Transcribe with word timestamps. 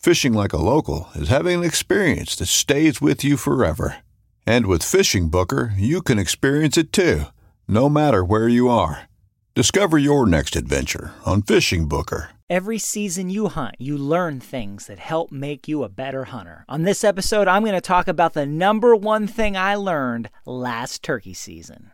Fishing 0.00 0.32
like 0.32 0.54
a 0.54 0.56
local 0.56 1.10
is 1.14 1.28
having 1.28 1.58
an 1.58 1.64
experience 1.64 2.34
that 2.36 2.46
stays 2.46 3.02
with 3.02 3.22
you 3.22 3.36
forever. 3.36 3.96
And 4.46 4.64
with 4.64 4.82
Fishing 4.82 5.28
Booker, 5.28 5.74
you 5.76 6.00
can 6.00 6.18
experience 6.18 6.78
it 6.78 6.90
too, 6.90 7.24
no 7.68 7.90
matter 7.90 8.24
where 8.24 8.48
you 8.48 8.70
are. 8.70 9.10
Discover 9.54 9.98
your 9.98 10.26
next 10.26 10.56
adventure 10.56 11.12
on 11.26 11.42
Fishing 11.42 11.86
Booker. 11.86 12.30
Every 12.48 12.78
season 12.78 13.28
you 13.28 13.48
hunt, 13.48 13.74
you 13.78 13.98
learn 13.98 14.40
things 14.40 14.86
that 14.86 14.98
help 14.98 15.30
make 15.30 15.68
you 15.68 15.84
a 15.84 15.90
better 15.90 16.24
hunter. 16.24 16.64
On 16.66 16.84
this 16.84 17.04
episode, 17.04 17.46
I'm 17.46 17.62
going 17.62 17.74
to 17.74 17.82
talk 17.82 18.08
about 18.08 18.32
the 18.32 18.46
number 18.46 18.96
one 18.96 19.26
thing 19.26 19.54
I 19.54 19.74
learned 19.74 20.30
last 20.46 21.02
turkey 21.02 21.34
season. 21.34 21.92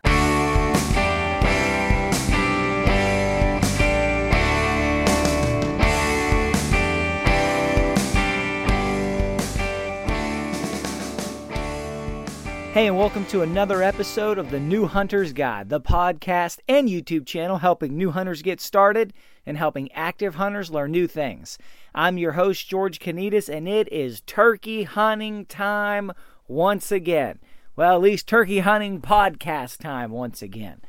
Hey, 12.77 12.89
and 12.89 12.99
welcome 12.99 13.25
to 13.29 13.41
another 13.41 13.83
episode 13.83 14.37
of 14.37 14.51
the 14.51 14.61
New 14.61 14.85
Hunter's 14.85 15.33
Guide, 15.33 15.71
the 15.71 15.81
podcast 15.81 16.59
and 16.69 16.91
YouTube 16.91 17.25
channel 17.25 17.57
helping 17.57 17.97
new 17.97 18.11
hunters 18.11 18.43
get 18.43 18.61
started 18.61 19.15
and 19.47 19.57
helping 19.57 19.91
active 19.93 20.35
hunters 20.35 20.71
learn 20.71 20.91
new 20.91 21.07
things. 21.07 21.57
I'm 21.95 22.19
your 22.19 22.33
host, 22.33 22.69
George 22.69 22.99
Konetes, 22.99 23.49
and 23.49 23.67
it 23.67 23.91
is 23.91 24.21
turkey 24.21 24.83
hunting 24.83 25.47
time 25.47 26.13
once 26.49 26.93
again. 26.93 27.39
Well, 27.77 27.95
at 27.95 28.03
least 28.03 28.29
turkey 28.29 28.59
hunting 28.59 29.01
podcast 29.01 29.79
time 29.79 30.11
once 30.11 30.43
again. 30.43 30.83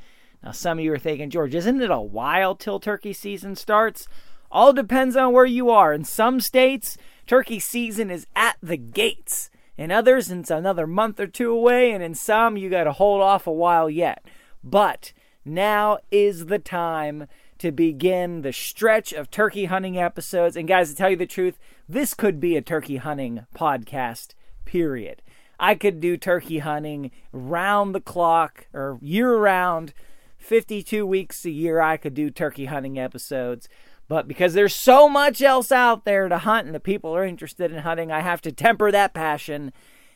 Now, 0.44 0.51
some 0.51 0.79
of 0.79 0.83
you 0.83 0.91
are 0.91 1.00
thinking, 1.00 1.29
George, 1.29 1.56
isn't 1.56 1.81
it 1.81 1.89
a 1.89 2.01
while 2.01 2.53
till 2.53 2.81
turkey 2.81 3.13
season 3.13 3.56
starts? 3.56 4.09
All 4.51 4.73
depends 4.73 5.16
on 5.16 5.31
where 5.31 5.45
you 5.45 5.69
are. 5.69 5.94
In 5.94 6.03
some 6.03 6.41
states, 6.41 6.97
turkey 7.25 7.62
season 7.62 8.12
is 8.12 8.28
at 8.35 8.57
the 8.62 8.75
gates. 8.75 9.50
In 9.77 9.91
others, 9.91 10.31
it's 10.31 10.49
another 10.49 10.88
month 10.88 11.19
or 11.19 11.27
two 11.27 11.51
away, 11.51 11.91
and 11.91 12.03
in 12.03 12.15
some, 12.15 12.57
you 12.57 12.69
got 12.69 12.85
to 12.85 12.93
hold 12.93 13.21
off 13.21 13.45
a 13.45 13.51
while 13.51 13.89
yet. 13.89 14.25
But 14.63 15.13
now 15.45 15.99
is 16.11 16.47
the 16.47 16.59
time 16.59 17.27
to 17.59 17.71
begin 17.71 18.41
the 18.41 18.53
stretch 18.53 19.13
of 19.13 19.29
turkey 19.29 19.65
hunting 19.65 19.97
episodes. 19.97 20.55
And 20.55 20.67
guys, 20.67 20.89
to 20.89 20.95
tell 20.95 21.09
you 21.11 21.15
the 21.15 21.25
truth, 21.25 21.59
this 21.88 22.13
could 22.13 22.39
be 22.39 22.55
a 22.55 22.61
turkey 22.61 22.97
hunting 22.97 23.45
podcast, 23.55 24.33
period. 24.65 25.21
I 25.59 25.75
could 25.75 25.99
do 25.99 26.17
turkey 26.17 26.59
hunting 26.59 27.11
round 27.31 27.95
the 27.95 28.01
clock 28.01 28.67
or 28.73 28.99
year 29.01 29.38
round, 29.38 29.94
52 30.38 31.05
weeks 31.05 31.45
a 31.45 31.49
year. 31.49 31.81
I 31.81 31.97
could 31.97 32.13
do 32.13 32.29
turkey 32.29 32.65
hunting 32.65 32.99
episodes. 32.99 33.67
But 34.07 34.28
because 34.28 34.53
there's 34.53 34.75
so 34.75 35.09
much 35.09 35.41
else 35.41 35.72
out 35.72 36.06
there 36.06 36.29
to 36.29 36.38
hunt 36.38 36.66
and 36.66 36.75
the 36.75 36.79
people 36.79 37.16
are 37.16 37.25
interested 37.25 37.72
in 37.72 37.79
hunting, 37.79 38.12
I 38.12 38.22
have 38.22 38.41
to 38.41 38.51
temper 38.51 38.91
that 38.91 39.13
passion 39.13 39.73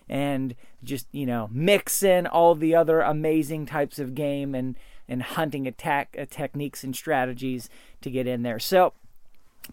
and 0.08 0.56
just, 0.84 1.08
you 1.12 1.26
know, 1.26 1.50
mix 1.52 2.02
in 2.04 2.26
all 2.28 2.56
the 2.56 2.76
other 2.76 3.02
amazing 3.02 3.66
types 3.66 4.00
of 4.00 4.16
game 4.16 4.56
and, 4.56 4.78
and 5.08 5.22
hunting 5.22 5.68
attack 5.68 6.16
uh, 6.18 6.26
techniques 6.30 6.84
and 6.84 6.96
strategies 6.96 7.70
to 8.02 8.10
get 8.10 8.28
in 8.28 8.44
there. 8.44 8.60
So, 8.60 8.94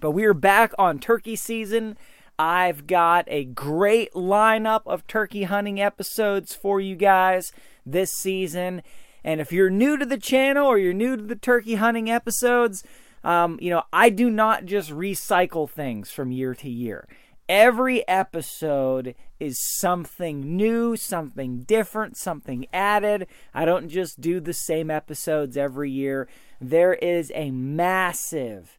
but 0.01 0.11
we're 0.11 0.35
back 0.35 0.73
on 0.79 0.99
turkey 0.99 1.37
season. 1.37 1.97
I've 2.39 2.87
got 2.87 3.25
a 3.27 3.45
great 3.45 4.13
lineup 4.13 4.83
of 4.87 5.07
turkey 5.07 5.45
hunting 5.45 5.81
episodes 5.81 6.55
for 6.55 6.81
you 6.81 6.95
guys 6.95 7.53
this 7.85 8.13
season. 8.13 8.83
And 9.25 9.41
if 9.41 9.53
you're 9.53 9.71
new 9.71 9.97
to 9.97 10.07
the 10.07 10.19
channel 10.19 10.67
or 10.67 10.79
you're 10.79 10.93
new 10.93 11.17
to 11.17 11.23
the 11.23 11.35
turkey 11.35 11.75
hunting 11.75 12.09
episodes, 12.09 12.85
um, 13.25 13.59
you 13.61 13.71
know, 13.71 13.83
I 13.93 14.11
do 14.11 14.31
not 14.31 14.65
just 14.65 14.91
recycle 14.91 15.69
things 15.69 16.11
from 16.11 16.33
year 16.33 16.55
to 16.55 16.69
year. 16.69 17.09
Every 17.49 18.07
episode 18.07 19.15
is 19.41 19.59
something 19.59 20.57
new, 20.57 20.97
something 20.97 21.63
different, 21.63 22.17
something 22.17 22.67
added. 22.73 23.27
I 23.55 23.65
don't 23.65 23.89
just 23.89 24.21
do 24.21 24.39
the 24.41 24.53
same 24.53 24.91
episodes 24.91 25.57
every 25.57 25.91
year. 25.91 26.29
There 26.61 26.95
is 26.95 27.33
a 27.35 27.51
massive, 27.51 28.77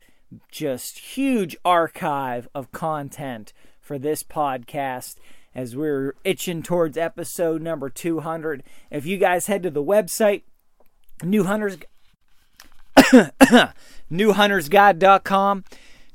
just 0.51 0.99
huge 0.99 1.57
archive 1.65 2.47
of 2.53 2.71
content 2.71 3.53
for 3.79 3.97
this 3.97 4.21
podcast 4.21 5.15
as 5.55 5.75
we're 5.75 6.13
itching 6.23 6.61
towards 6.61 6.97
episode 6.97 7.61
number 7.61 7.89
200. 7.89 8.63
If 8.91 9.05
you 9.05 9.17
guys 9.17 9.47
head 9.47 9.63
to 9.63 9.71
the 9.71 9.83
website, 9.83 10.43
New 11.23 11.45
Hunters 11.45 11.77
newhuntersguide.com. 14.11 15.63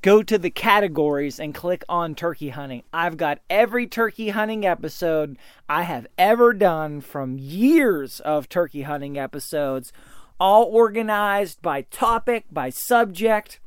Go 0.02 0.22
to 0.22 0.36
the 0.36 0.50
categories 0.50 1.40
and 1.40 1.54
click 1.54 1.82
on 1.88 2.14
turkey 2.14 2.50
hunting. 2.50 2.82
I've 2.92 3.16
got 3.16 3.38
every 3.48 3.86
turkey 3.86 4.28
hunting 4.28 4.66
episode 4.66 5.38
I 5.66 5.84
have 5.84 6.06
ever 6.18 6.52
done 6.52 7.00
from 7.00 7.38
years 7.38 8.20
of 8.20 8.50
turkey 8.50 8.82
hunting 8.82 9.18
episodes, 9.18 9.94
all 10.38 10.64
organized 10.64 11.62
by 11.62 11.82
topic, 11.82 12.44
by 12.52 12.68
subject, 12.68 13.60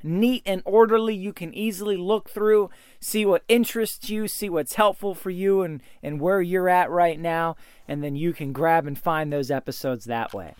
neat 0.00 0.44
and 0.46 0.62
orderly. 0.64 1.16
You 1.16 1.32
can 1.32 1.52
easily 1.54 1.96
look 1.96 2.30
through, 2.30 2.70
see 3.00 3.26
what 3.26 3.42
interests 3.48 4.08
you, 4.08 4.28
see 4.28 4.48
what's 4.48 4.74
helpful 4.74 5.12
for 5.12 5.30
you 5.30 5.62
and, 5.62 5.82
and 6.04 6.20
where 6.20 6.40
you're 6.40 6.68
at 6.68 6.88
right 6.88 7.18
now, 7.18 7.56
and 7.88 8.04
then 8.04 8.14
you 8.14 8.32
can 8.32 8.52
grab 8.52 8.86
and 8.86 8.96
find 8.96 9.32
those 9.32 9.50
episodes 9.50 10.04
that 10.04 10.32
way. 10.32 10.54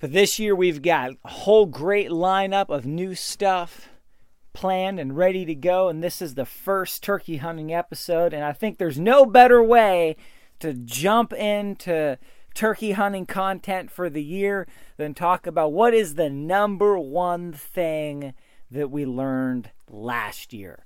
But 0.00 0.12
this 0.12 0.38
year 0.38 0.54
we've 0.54 0.82
got 0.82 1.12
a 1.24 1.28
whole 1.28 1.66
great 1.66 2.10
lineup 2.10 2.68
of 2.68 2.86
new 2.86 3.14
stuff 3.14 3.88
planned 4.52 5.00
and 5.00 5.16
ready 5.16 5.44
to 5.44 5.54
go. 5.54 5.88
And 5.88 6.02
this 6.02 6.22
is 6.22 6.34
the 6.34 6.44
first 6.44 7.02
turkey 7.02 7.38
hunting 7.38 7.72
episode. 7.72 8.32
And 8.32 8.44
I 8.44 8.52
think 8.52 8.78
there's 8.78 8.98
no 8.98 9.26
better 9.26 9.62
way 9.62 10.16
to 10.60 10.72
jump 10.72 11.32
into 11.32 12.18
turkey 12.54 12.92
hunting 12.92 13.26
content 13.26 13.90
for 13.90 14.10
the 14.10 14.22
year 14.22 14.66
than 14.96 15.14
talk 15.14 15.46
about 15.46 15.72
what 15.72 15.94
is 15.94 16.14
the 16.14 16.30
number 16.30 16.98
one 16.98 17.52
thing 17.52 18.34
that 18.70 18.90
we 18.90 19.06
learned 19.06 19.70
last 19.88 20.52
year. 20.52 20.84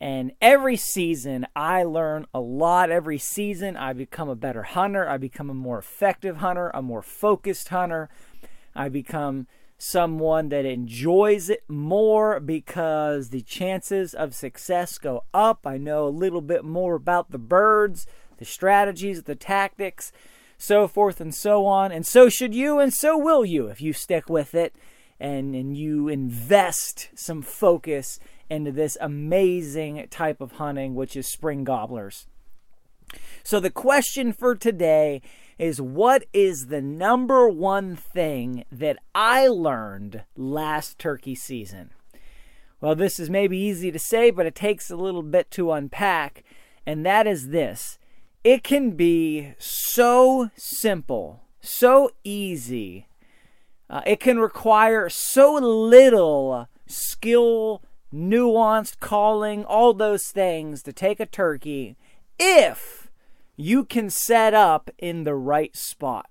And 0.00 0.32
every 0.40 0.76
season, 0.76 1.46
I 1.54 1.82
learn 1.82 2.26
a 2.32 2.40
lot. 2.40 2.90
Every 2.90 3.18
season, 3.18 3.76
I 3.76 3.92
become 3.92 4.30
a 4.30 4.36
better 4.36 4.62
hunter. 4.62 5.06
I 5.06 5.18
become 5.18 5.50
a 5.50 5.54
more 5.54 5.78
effective 5.78 6.38
hunter, 6.38 6.70
a 6.72 6.80
more 6.80 7.02
focused 7.02 7.68
hunter. 7.68 8.08
I 8.74 8.88
become 8.88 9.46
someone 9.78 10.50
that 10.50 10.66
enjoys 10.66 11.48
it 11.48 11.64
more 11.68 12.38
because 12.38 13.30
the 13.30 13.40
chances 13.40 14.12
of 14.12 14.34
success 14.34 14.98
go 14.98 15.24
up. 15.32 15.66
I 15.66 15.78
know 15.78 16.06
a 16.06 16.10
little 16.10 16.42
bit 16.42 16.64
more 16.64 16.94
about 16.94 17.30
the 17.30 17.38
birds 17.38 18.06
the 18.40 18.44
strategies, 18.46 19.22
the 19.22 19.36
tactics, 19.36 20.10
so 20.58 20.88
forth 20.88 21.20
and 21.20 21.32
so 21.32 21.66
on. 21.66 21.92
And 21.92 22.04
so 22.04 22.28
should 22.28 22.54
you, 22.54 22.80
and 22.80 22.92
so 22.92 23.16
will 23.16 23.44
you 23.44 23.66
if 23.66 23.80
you 23.80 23.92
stick 23.92 24.28
with 24.28 24.54
it 24.54 24.74
and, 25.20 25.54
and 25.54 25.76
you 25.76 26.08
invest 26.08 27.10
some 27.14 27.42
focus 27.42 28.18
into 28.48 28.72
this 28.72 28.96
amazing 29.00 30.06
type 30.10 30.40
of 30.40 30.52
hunting, 30.52 30.94
which 30.94 31.16
is 31.16 31.30
spring 31.30 31.62
gobblers. 31.62 32.26
So, 33.42 33.60
the 33.60 33.70
question 33.70 34.32
for 34.32 34.54
today 34.54 35.20
is 35.60 35.78
what 35.78 36.24
is 36.32 36.68
the 36.68 36.80
number 36.80 37.46
one 37.46 37.94
thing 37.94 38.64
that 38.72 38.96
I 39.14 39.46
learned 39.46 40.24
last 40.34 40.98
turkey 40.98 41.34
season? 41.34 41.90
Well, 42.80 42.94
this 42.94 43.20
is 43.20 43.28
maybe 43.28 43.58
easy 43.58 43.92
to 43.92 43.98
say, 43.98 44.30
but 44.30 44.46
it 44.46 44.54
takes 44.54 44.90
a 44.90 44.96
little 44.96 45.22
bit 45.22 45.50
to 45.52 45.70
unpack, 45.72 46.44
and 46.86 47.04
that 47.04 47.26
is 47.26 47.48
this 47.48 47.98
it 48.42 48.64
can 48.64 48.92
be 48.92 49.52
so 49.58 50.50
simple, 50.56 51.42
so 51.60 52.10
easy. 52.24 53.06
Uh, 53.90 54.00
it 54.06 54.18
can 54.18 54.38
require 54.38 55.10
so 55.10 55.56
little 55.56 56.68
skill, 56.86 57.82
nuanced 58.14 58.98
calling, 58.98 59.66
all 59.66 59.92
those 59.92 60.28
things 60.28 60.82
to 60.84 60.92
take 60.94 61.20
a 61.20 61.26
turkey 61.26 61.96
if 62.38 63.09
you 63.60 63.84
can 63.84 64.10
set 64.10 64.54
up 64.54 64.90
in 64.98 65.24
the 65.24 65.34
right 65.34 65.76
spot. 65.76 66.28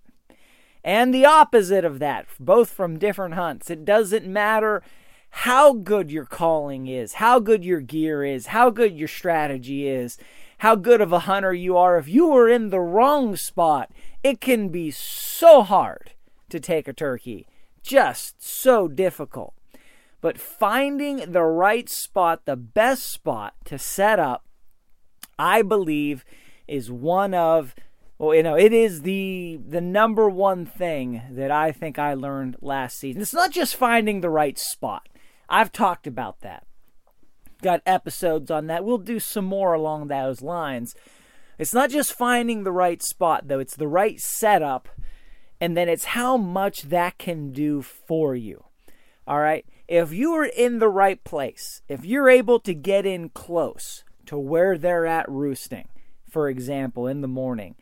And 0.84 1.14
the 1.14 1.26
opposite 1.26 1.86
of 1.86 2.00
that, 2.00 2.26
both 2.40 2.70
from 2.70 3.00
different 3.00 3.36
hunts. 3.36 3.70
It 3.70 3.86
doesn't 3.86 4.26
matter 4.26 4.82
how 5.30 5.74
good 5.74 6.12
your 6.12 6.26
calling 6.26 6.88
is, 6.88 7.14
how 7.14 7.40
good 7.40 7.64
your 7.64 7.82
gear 7.82 8.24
is, 8.24 8.48
how 8.48 8.70
good 8.70 8.98
your 8.98 9.08
strategy 9.08 9.88
is 9.88 10.18
how 10.60 10.76
good 10.76 11.02
of 11.02 11.12
a 11.12 11.20
hunter 11.20 11.54
you 11.54 11.76
are. 11.78 11.98
If 11.98 12.08
you 12.08 12.32
are 12.36 12.48
in 12.48 12.70
the 12.70 12.80
wrong 12.80 13.36
spot, 13.36 13.92
it 14.24 14.40
can 14.40 14.70
be 14.70 14.92
so 14.92 15.64
hard 15.64 16.12
to 16.50 16.60
take 16.60 16.88
a 16.88 16.94
turkey. 16.94 17.48
Just 17.82 18.44
so 18.44 18.88
difficult. 18.88 19.54
But 20.22 20.38
finding 20.38 21.32
the 21.32 21.44
right 21.44 21.90
spot, 21.90 22.46
the 22.46 22.58
best 22.58 23.10
spot 23.10 23.54
to 23.66 23.80
set 23.80 24.20
up, 24.20 24.46
I 25.38 25.62
believe 25.62 26.26
is 26.70 26.92
one 26.92 27.34
of 27.34 27.76
well, 28.18 28.36
you 28.36 28.44
know, 28.44 28.56
it 28.56 28.74
is 28.74 29.04
the 29.04 29.60
the 29.66 29.82
number 29.82 30.30
one 30.30 30.66
thing 30.66 31.22
that 31.32 31.52
I 31.52 31.72
think 31.72 31.98
I 31.98 32.14
learned 32.14 32.58
last 32.62 33.00
season. 33.00 33.22
It's 33.22 33.34
not 33.34 33.52
just 33.52 33.76
finding 33.76 34.22
the 34.22 34.30
right 34.30 34.58
spot. 34.58 35.08
I've 35.48 35.72
talked 35.72 36.06
about 36.06 36.42
that 36.42 36.66
got 37.62 37.82
episodes 37.86 38.50
on 38.50 38.68
that. 38.68 38.84
We'll 38.84 38.98
do 38.98 39.20
some 39.20 39.46
more 39.46 39.74
along 39.74 40.08
those 40.08 40.42
lines. 40.42 40.96
It's 41.58 41.74
not 41.74 41.90
just 41.90 42.14
finding 42.14 42.64
the 42.64 42.72
right 42.72 43.02
spot, 43.04 43.48
though, 43.48 43.60
it's 43.60 43.76
the 43.76 43.88
right 43.88 44.20
setup, 44.20 44.88
and 45.60 45.76
then 45.76 45.90
it's 45.90 46.06
how 46.06 46.38
much 46.38 46.84
that 46.84 47.18
can 47.18 47.52
do 47.52 47.82
for 47.82 48.36
you. 48.36 48.64
All 49.28 49.40
right? 49.40 49.66
If 49.88 50.14
you 50.14 50.34
are 50.34 50.46
in 50.46 50.80
the 50.80 50.88
right 50.88 51.22
place, 51.24 51.82
if 51.90 52.06
you're 52.06 52.30
able 52.30 52.60
to 52.62 52.74
get 52.74 53.06
in 53.06 53.30
close 53.30 54.04
to 54.28 54.38
where 54.38 54.78
they're 54.78 55.06
at 55.06 55.28
roosting, 55.30 55.90
for 56.30 56.50
example, 56.50 57.08
in 57.08 57.22
the 57.22 57.28
morning, 57.28 57.76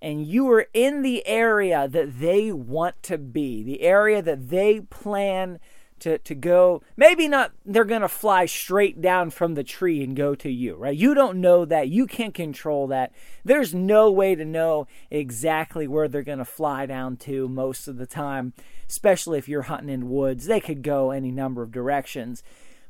and 0.00 0.26
you 0.26 0.50
are 0.50 0.66
in 0.72 1.02
the 1.02 1.26
area 1.26 1.88
that 1.88 2.20
they 2.20 2.52
want 2.52 3.02
to 3.04 3.18
be, 3.18 3.62
the 3.62 3.82
area 3.82 4.22
that 4.22 4.48
they 4.48 4.80
plan 4.80 5.58
to, 6.00 6.18
to 6.18 6.34
go 6.34 6.82
maybe 6.96 7.26
not 7.26 7.52
they're 7.64 7.84
going 7.84 8.02
to 8.02 8.08
fly 8.08 8.46
straight 8.46 9.00
down 9.00 9.30
from 9.30 9.54
the 9.54 9.64
tree 9.64 10.02
and 10.02 10.14
go 10.14 10.34
to 10.34 10.50
you 10.50 10.76
right? 10.76 10.96
You 10.96 11.14
don't 11.14 11.40
know 11.40 11.64
that. 11.64 11.88
You 11.88 12.06
can't 12.06 12.34
control 12.34 12.86
that. 12.88 13.12
There's 13.44 13.74
no 13.74 14.10
way 14.10 14.34
to 14.34 14.44
know 14.44 14.86
exactly 15.10 15.88
where 15.88 16.08
they're 16.08 16.22
going 16.22 16.38
to 16.38 16.44
fly 16.44 16.86
down 16.86 17.16
to 17.18 17.48
most 17.48 17.88
of 17.88 17.96
the 17.96 18.06
time 18.06 18.52
especially 18.88 19.38
if 19.38 19.48
you're 19.48 19.62
hunting 19.62 19.90
in 19.90 20.08
woods. 20.08 20.46
They 20.46 20.60
could 20.60 20.82
go 20.82 21.10
any 21.10 21.30
number 21.30 21.62
of 21.62 21.70
directions. 21.70 22.42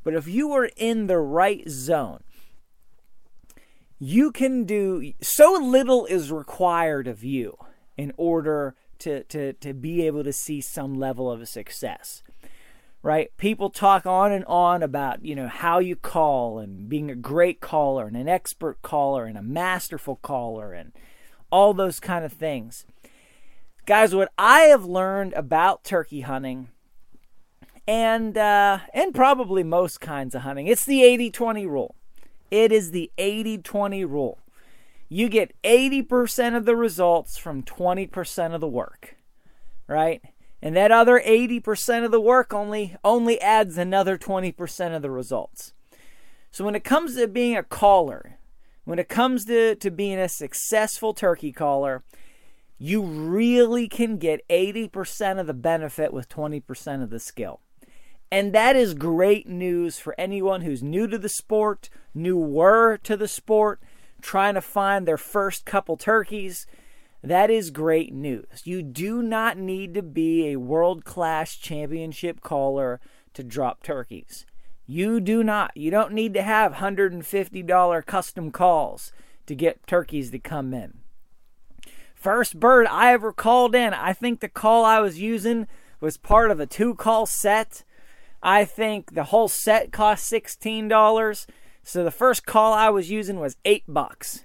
But 0.04 0.14
if 0.14 0.28
you 0.28 0.52
are 0.52 0.70
in 0.76 1.06
the 1.06 1.18
right 1.18 1.68
zone 1.68 2.22
you 3.98 4.30
can 4.30 4.64
do 4.64 5.12
so 5.20 5.52
little 5.60 6.06
is 6.06 6.30
required 6.30 7.06
of 7.08 7.24
you 7.24 7.56
in 7.96 8.12
order 8.16 8.74
to, 8.98 9.24
to, 9.24 9.52
to 9.54 9.74
be 9.74 10.06
able 10.06 10.24
to 10.24 10.32
see 10.32 10.60
some 10.60 10.94
level 10.98 11.30
of 11.30 11.48
success 11.48 12.22
right? 13.02 13.34
People 13.36 13.70
talk 13.70 14.06
on 14.06 14.32
and 14.32 14.44
on 14.46 14.82
about, 14.82 15.24
you 15.24 15.34
know, 15.34 15.48
how 15.48 15.78
you 15.78 15.96
call 15.96 16.58
and 16.58 16.88
being 16.88 17.10
a 17.10 17.14
great 17.14 17.60
caller 17.60 18.06
and 18.06 18.16
an 18.16 18.28
expert 18.28 18.82
caller 18.82 19.24
and 19.24 19.38
a 19.38 19.42
masterful 19.42 20.16
caller 20.16 20.72
and 20.72 20.92
all 21.50 21.72
those 21.72 22.00
kind 22.00 22.24
of 22.24 22.32
things. 22.32 22.84
Guys, 23.86 24.14
what 24.14 24.30
I 24.36 24.62
have 24.62 24.84
learned 24.84 25.32
about 25.34 25.84
turkey 25.84 26.22
hunting 26.22 26.68
and 27.86 28.36
uh, 28.36 28.80
and 28.92 29.14
probably 29.14 29.62
most 29.62 30.00
kinds 30.00 30.34
of 30.34 30.42
hunting, 30.42 30.66
it's 30.66 30.84
the 30.84 31.00
80-20 31.00 31.66
rule. 31.66 31.94
It 32.50 32.72
is 32.72 32.90
the 32.90 33.10
80-20 33.18 34.08
rule. 34.08 34.38
You 35.08 35.28
get 35.28 35.54
80% 35.62 36.56
of 36.56 36.64
the 36.64 36.76
results 36.76 37.36
from 37.38 37.62
20% 37.62 38.54
of 38.54 38.60
the 38.60 38.68
work. 38.68 39.16
Right? 39.86 40.22
And 40.60 40.76
that 40.76 40.90
other 40.90 41.20
80% 41.24 42.04
of 42.04 42.10
the 42.10 42.20
work 42.20 42.52
only 42.52 42.96
only 43.04 43.40
adds 43.40 43.78
another 43.78 44.18
20% 44.18 44.96
of 44.96 45.02
the 45.02 45.10
results. 45.10 45.72
So 46.50 46.64
when 46.64 46.74
it 46.74 46.84
comes 46.84 47.14
to 47.16 47.28
being 47.28 47.56
a 47.56 47.62
caller, 47.62 48.38
when 48.84 48.98
it 48.98 49.08
comes 49.08 49.44
to, 49.44 49.76
to 49.76 49.90
being 49.90 50.18
a 50.18 50.28
successful 50.28 51.14
turkey 51.14 51.52
caller, 51.52 52.02
you 52.78 53.02
really 53.02 53.88
can 53.88 54.16
get 54.16 54.46
80% 54.48 55.38
of 55.38 55.46
the 55.46 55.54
benefit 55.54 56.12
with 56.12 56.28
20% 56.28 57.02
of 57.02 57.10
the 57.10 57.20
skill. 57.20 57.60
And 58.30 58.52
that 58.52 58.76
is 58.76 58.94
great 58.94 59.48
news 59.48 59.98
for 59.98 60.14
anyone 60.18 60.60
who's 60.60 60.82
new 60.82 61.06
to 61.06 61.18
the 61.18 61.28
sport, 61.28 61.88
newer 62.14 62.98
to 63.02 63.16
the 63.16 63.28
sport, 63.28 63.80
trying 64.20 64.54
to 64.54 64.60
find 64.60 65.06
their 65.06 65.16
first 65.16 65.64
couple 65.64 65.96
turkeys 65.96 66.66
that 67.22 67.50
is 67.50 67.70
great 67.70 68.12
news. 68.12 68.62
You 68.64 68.82
do 68.82 69.22
not 69.22 69.58
need 69.58 69.94
to 69.94 70.02
be 70.02 70.48
a 70.48 70.56
world 70.56 71.04
class 71.04 71.56
championship 71.56 72.40
caller 72.40 73.00
to 73.34 73.42
drop 73.42 73.82
turkeys. 73.82 74.46
You 74.86 75.20
do 75.20 75.42
not. 75.42 75.76
You 75.76 75.90
don't 75.90 76.12
need 76.12 76.32
to 76.34 76.42
have 76.42 76.74
$150 76.74 78.06
custom 78.06 78.50
calls 78.50 79.12
to 79.46 79.54
get 79.54 79.86
turkeys 79.86 80.30
to 80.30 80.38
come 80.38 80.72
in. 80.72 80.98
First 82.14 82.58
bird 82.58 82.86
I 82.86 83.12
ever 83.12 83.32
called 83.32 83.74
in, 83.74 83.92
I 83.94 84.12
think 84.12 84.40
the 84.40 84.48
call 84.48 84.84
I 84.84 85.00
was 85.00 85.20
using 85.20 85.66
was 86.00 86.16
part 86.16 86.50
of 86.50 86.60
a 86.60 86.66
two 86.66 86.94
call 86.94 87.26
set. 87.26 87.84
I 88.42 88.64
think 88.64 89.14
the 89.14 89.24
whole 89.24 89.48
set 89.48 89.92
cost 89.92 90.30
$16. 90.32 91.46
So 91.82 92.04
the 92.04 92.10
first 92.10 92.46
call 92.46 92.72
I 92.72 92.90
was 92.90 93.10
using 93.10 93.40
was 93.40 93.56
8 93.64 93.84
bucks. 93.88 94.44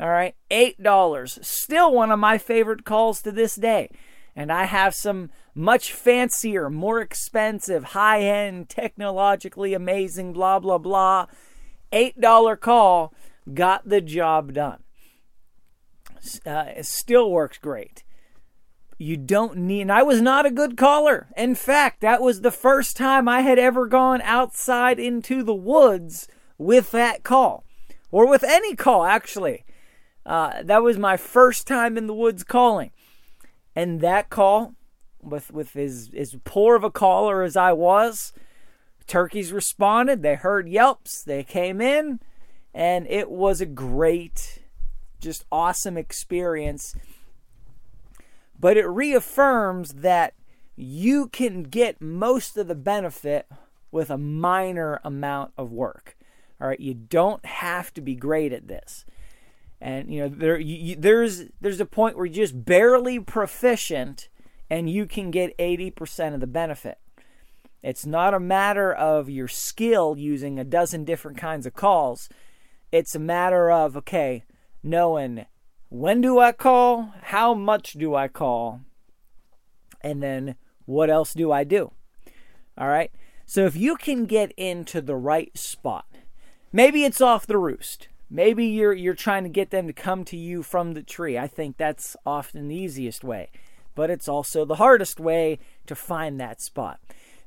All 0.00 0.08
right, 0.08 0.34
$8. 0.50 1.44
Still 1.44 1.92
one 1.92 2.10
of 2.10 2.18
my 2.18 2.38
favorite 2.38 2.84
calls 2.84 3.22
to 3.22 3.32
this 3.32 3.54
day. 3.54 3.88
And 4.34 4.50
I 4.50 4.64
have 4.64 4.94
some 4.94 5.30
much 5.54 5.92
fancier, 5.92 6.70
more 6.70 7.00
expensive, 7.00 7.84
high 7.84 8.22
end, 8.22 8.68
technologically 8.68 9.74
amazing, 9.74 10.32
blah, 10.32 10.58
blah, 10.58 10.78
blah. 10.78 11.26
$8 11.92 12.60
call 12.60 13.12
got 13.52 13.88
the 13.88 14.00
job 14.00 14.54
done. 14.54 14.82
Uh, 16.46 16.64
it 16.76 16.86
still 16.86 17.30
works 17.30 17.58
great. 17.58 18.01
You 18.98 19.16
don't 19.16 19.56
need, 19.56 19.82
and 19.82 19.92
I 19.92 20.02
was 20.02 20.20
not 20.20 20.46
a 20.46 20.50
good 20.50 20.76
caller. 20.76 21.28
In 21.36 21.54
fact, 21.54 22.00
that 22.02 22.22
was 22.22 22.40
the 22.40 22.52
first 22.52 22.96
time 22.96 23.28
I 23.28 23.40
had 23.40 23.58
ever 23.58 23.86
gone 23.86 24.20
outside 24.22 25.00
into 25.00 25.42
the 25.42 25.54
woods 25.54 26.28
with 26.56 26.92
that 26.92 27.24
call, 27.24 27.64
or 28.10 28.28
with 28.28 28.44
any 28.44 28.76
call, 28.76 29.04
actually. 29.04 29.64
Uh, 30.24 30.62
that 30.62 30.82
was 30.82 30.98
my 30.98 31.16
first 31.16 31.66
time 31.66 31.98
in 31.98 32.06
the 32.06 32.14
woods 32.14 32.44
calling. 32.44 32.92
And 33.74 34.00
that 34.02 34.30
call, 34.30 34.74
with, 35.20 35.50
with 35.52 35.74
as, 35.76 36.10
as 36.16 36.36
poor 36.44 36.76
of 36.76 36.84
a 36.84 36.90
caller 36.90 37.42
as 37.42 37.56
I 37.56 37.72
was, 37.72 38.32
turkeys 39.06 39.52
responded. 39.52 40.22
They 40.22 40.36
heard 40.36 40.68
yelps. 40.68 41.24
They 41.24 41.42
came 41.42 41.80
in. 41.80 42.20
And 42.72 43.06
it 43.08 43.30
was 43.30 43.60
a 43.60 43.66
great, 43.66 44.60
just 45.20 45.44
awesome 45.50 45.96
experience. 45.96 46.94
But 48.62 48.76
it 48.76 48.86
reaffirms 48.86 49.94
that 49.94 50.34
you 50.76 51.26
can 51.26 51.64
get 51.64 52.00
most 52.00 52.56
of 52.56 52.68
the 52.68 52.76
benefit 52.76 53.48
with 53.90 54.08
a 54.08 54.16
minor 54.16 55.00
amount 55.04 55.52
of 55.58 55.72
work. 55.72 56.16
All 56.60 56.68
right, 56.68 56.78
you 56.78 56.94
don't 56.94 57.44
have 57.44 57.92
to 57.94 58.00
be 58.00 58.14
great 58.14 58.52
at 58.52 58.68
this. 58.68 59.04
And 59.80 60.14
you 60.14 60.20
know 60.20 60.28
there 60.28 60.60
you, 60.60 60.94
there's 60.94 61.46
there's 61.60 61.80
a 61.80 61.84
point 61.84 62.16
where 62.16 62.24
you're 62.24 62.46
just 62.46 62.64
barely 62.64 63.18
proficient 63.18 64.28
and 64.70 64.88
you 64.88 65.06
can 65.06 65.32
get 65.32 65.58
80% 65.58 66.32
of 66.32 66.38
the 66.38 66.46
benefit. 66.46 66.98
It's 67.82 68.06
not 68.06 68.32
a 68.32 68.38
matter 68.38 68.92
of 68.92 69.28
your 69.28 69.48
skill 69.48 70.14
using 70.16 70.60
a 70.60 70.64
dozen 70.64 71.04
different 71.04 71.36
kinds 71.36 71.66
of 71.66 71.74
calls. 71.74 72.28
It's 72.92 73.16
a 73.16 73.18
matter 73.18 73.72
of 73.72 73.96
okay 73.96 74.44
knowing 74.84 75.46
when 75.92 76.22
do 76.22 76.38
I 76.38 76.52
call? 76.52 77.12
How 77.20 77.52
much 77.52 77.92
do 77.92 78.14
I 78.14 78.26
call? 78.26 78.80
And 80.00 80.22
then 80.22 80.56
what 80.86 81.10
else 81.10 81.34
do 81.34 81.52
I 81.52 81.64
do? 81.64 81.92
All 82.78 82.88
right. 82.88 83.10
So 83.44 83.66
if 83.66 83.76
you 83.76 83.96
can 83.96 84.24
get 84.24 84.52
into 84.52 85.02
the 85.02 85.16
right 85.16 85.56
spot, 85.56 86.06
maybe 86.72 87.04
it's 87.04 87.20
off 87.20 87.46
the 87.46 87.58
roost. 87.58 88.08
Maybe 88.30 88.64
you're 88.64 88.94
you're 88.94 89.12
trying 89.12 89.42
to 89.42 89.50
get 89.50 89.68
them 89.68 89.86
to 89.86 89.92
come 89.92 90.24
to 90.24 90.36
you 90.36 90.62
from 90.62 90.94
the 90.94 91.02
tree. 91.02 91.36
I 91.36 91.46
think 91.46 91.76
that's 91.76 92.16
often 92.24 92.68
the 92.68 92.74
easiest 92.74 93.22
way, 93.22 93.50
but 93.94 94.08
it's 94.08 94.28
also 94.28 94.64
the 94.64 94.76
hardest 94.76 95.20
way 95.20 95.58
to 95.86 95.94
find 95.94 96.40
that 96.40 96.62
spot. 96.62 97.00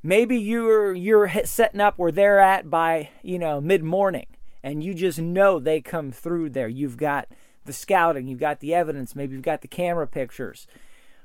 Maybe 0.04 0.38
you're 0.38 0.92
you're 0.92 1.28
setting 1.44 1.80
up 1.80 1.98
where 1.98 2.12
they're 2.12 2.38
at 2.38 2.70
by, 2.70 3.08
you 3.24 3.40
know, 3.40 3.60
mid-morning 3.60 4.26
and 4.62 4.84
you 4.84 4.94
just 4.94 5.18
know 5.18 5.58
they 5.58 5.80
come 5.80 6.12
through 6.12 6.50
there. 6.50 6.68
You've 6.68 6.96
got 6.96 7.26
the 7.66 7.72
scouting, 7.72 8.26
you've 8.26 8.40
got 8.40 8.60
the 8.60 8.74
evidence, 8.74 9.14
maybe 9.14 9.34
you've 9.34 9.42
got 9.42 9.62
the 9.62 9.68
camera 9.68 10.06
pictures. 10.06 10.66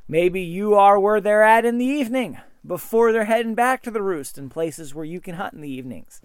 Maybe 0.07 0.41
you 0.41 0.75
are 0.75 0.99
where 0.99 1.21
they're 1.21 1.43
at 1.43 1.65
in 1.65 1.77
the 1.77 1.85
evening 1.85 2.37
before 2.65 3.11
they're 3.11 3.25
heading 3.25 3.55
back 3.55 3.81
to 3.83 3.91
the 3.91 4.01
roost 4.01 4.37
and 4.37 4.51
places 4.51 4.93
where 4.93 5.05
you 5.05 5.21
can 5.21 5.35
hunt 5.35 5.53
in 5.53 5.61
the 5.61 5.71
evenings. 5.71 6.21